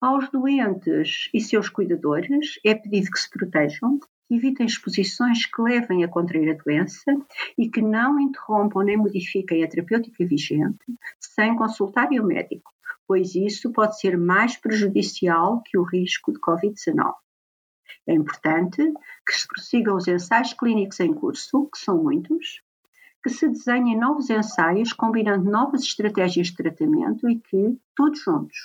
Aos 0.00 0.30
doentes 0.30 1.30
e 1.32 1.40
seus 1.40 1.68
cuidadores 1.68 2.58
é 2.64 2.74
pedido 2.74 3.10
que 3.10 3.18
se 3.18 3.30
protejam, 3.30 3.98
que 4.28 4.34
evitem 4.34 4.66
exposições 4.66 5.46
que 5.46 5.62
levem 5.62 6.04
a 6.04 6.08
contrair 6.08 6.50
a 6.50 6.62
doença 6.62 7.16
e 7.56 7.68
que 7.70 7.80
não 7.80 8.20
interrompam 8.20 8.82
nem 8.82 8.96
modifiquem 8.96 9.64
a 9.64 9.68
terapêutica 9.68 10.26
vigente 10.26 10.84
sem 11.18 11.56
consultarem 11.56 12.20
o 12.20 12.26
médico, 12.26 12.70
pois 13.06 13.34
isso 13.34 13.72
pode 13.72 13.98
ser 13.98 14.18
mais 14.18 14.56
prejudicial 14.56 15.62
que 15.62 15.78
o 15.78 15.82
risco 15.82 16.32
de 16.32 16.40
Covid-19. 16.40 17.14
É 18.06 18.14
importante 18.14 18.92
que 19.26 19.32
se 19.32 19.48
prossigam 19.48 19.96
os 19.96 20.06
ensaios 20.06 20.52
clínicos 20.52 21.00
em 21.00 21.12
curso, 21.12 21.68
que 21.72 21.78
são 21.78 22.02
muitos, 22.02 22.62
que 23.22 23.30
se 23.30 23.48
desenhem 23.48 23.98
novos 23.98 24.30
ensaios 24.30 24.92
combinando 24.92 25.50
novas 25.50 25.82
estratégias 25.82 26.48
de 26.48 26.56
tratamento 26.56 27.28
e 27.28 27.40
que, 27.40 27.76
todos 27.96 28.20
juntos, 28.20 28.56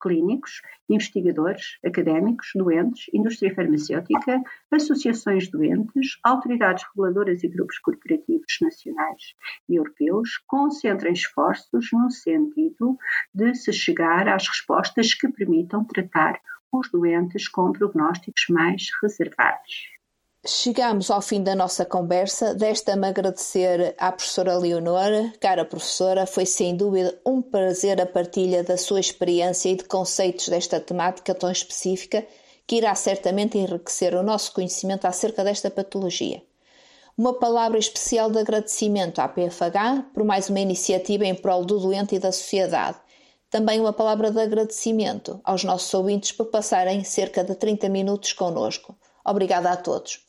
clínicos, 0.00 0.62
investigadores, 0.88 1.78
académicos, 1.84 2.50
doentes, 2.54 3.06
indústria 3.12 3.54
farmacêutica, 3.54 4.42
associações 4.70 5.50
doentes, 5.50 6.18
autoridades 6.24 6.84
reguladoras 6.84 7.42
e 7.44 7.48
grupos 7.48 7.78
corporativos 7.78 8.58
nacionais 8.60 9.34
e 9.68 9.76
europeus 9.76 10.38
concentrem 10.46 11.12
esforços 11.12 11.88
no 11.92 12.10
sentido 12.10 12.98
de 13.34 13.54
se 13.54 13.72
chegar 13.72 14.28
às 14.28 14.48
respostas 14.48 15.14
que 15.14 15.28
permitam 15.28 15.84
tratar 15.84 16.40
os 16.72 16.90
doentes 16.90 17.48
com 17.48 17.72
prognósticos 17.72 18.46
mais 18.48 18.88
reservados. 19.02 20.00
Chegamos 20.46 21.10
ao 21.10 21.20
fim 21.20 21.42
da 21.42 21.54
nossa 21.54 21.84
conversa. 21.84 22.54
Desta-me 22.54 23.06
agradecer 23.06 23.94
à 23.98 24.10
professora 24.10 24.56
Leonora. 24.56 25.30
Cara 25.38 25.66
professora, 25.66 26.24
foi 26.24 26.46
sem 26.46 26.74
dúvida 26.74 27.20
um 27.26 27.42
prazer 27.42 28.00
a 28.00 28.06
partilha 28.06 28.64
da 28.64 28.78
sua 28.78 29.00
experiência 29.00 29.68
e 29.68 29.76
de 29.76 29.84
conceitos 29.84 30.48
desta 30.48 30.80
temática 30.80 31.34
tão 31.34 31.50
específica 31.50 32.26
que 32.66 32.76
irá 32.76 32.94
certamente 32.94 33.58
enriquecer 33.58 34.14
o 34.14 34.22
nosso 34.22 34.54
conhecimento 34.54 35.04
acerca 35.04 35.44
desta 35.44 35.70
patologia. 35.70 36.42
Uma 37.18 37.34
palavra 37.34 37.78
especial 37.78 38.30
de 38.30 38.38
agradecimento 38.38 39.18
à 39.18 39.28
PFH 39.28 40.06
por 40.14 40.24
mais 40.24 40.48
uma 40.48 40.60
iniciativa 40.60 41.26
em 41.26 41.34
prol 41.34 41.66
do 41.66 41.78
doente 41.78 42.14
e 42.14 42.18
da 42.18 42.32
sociedade. 42.32 42.96
Também 43.50 43.80
uma 43.80 43.92
palavra 43.92 44.30
de 44.30 44.40
agradecimento 44.40 45.40
aos 45.42 45.64
nossos 45.64 45.92
ouvintes 45.92 46.30
por 46.30 46.46
passarem 46.46 47.02
cerca 47.02 47.42
de 47.42 47.56
30 47.56 47.88
minutos 47.88 48.32
conosco. 48.32 48.96
Obrigada 49.24 49.72
a 49.72 49.76
todos. 49.76 50.24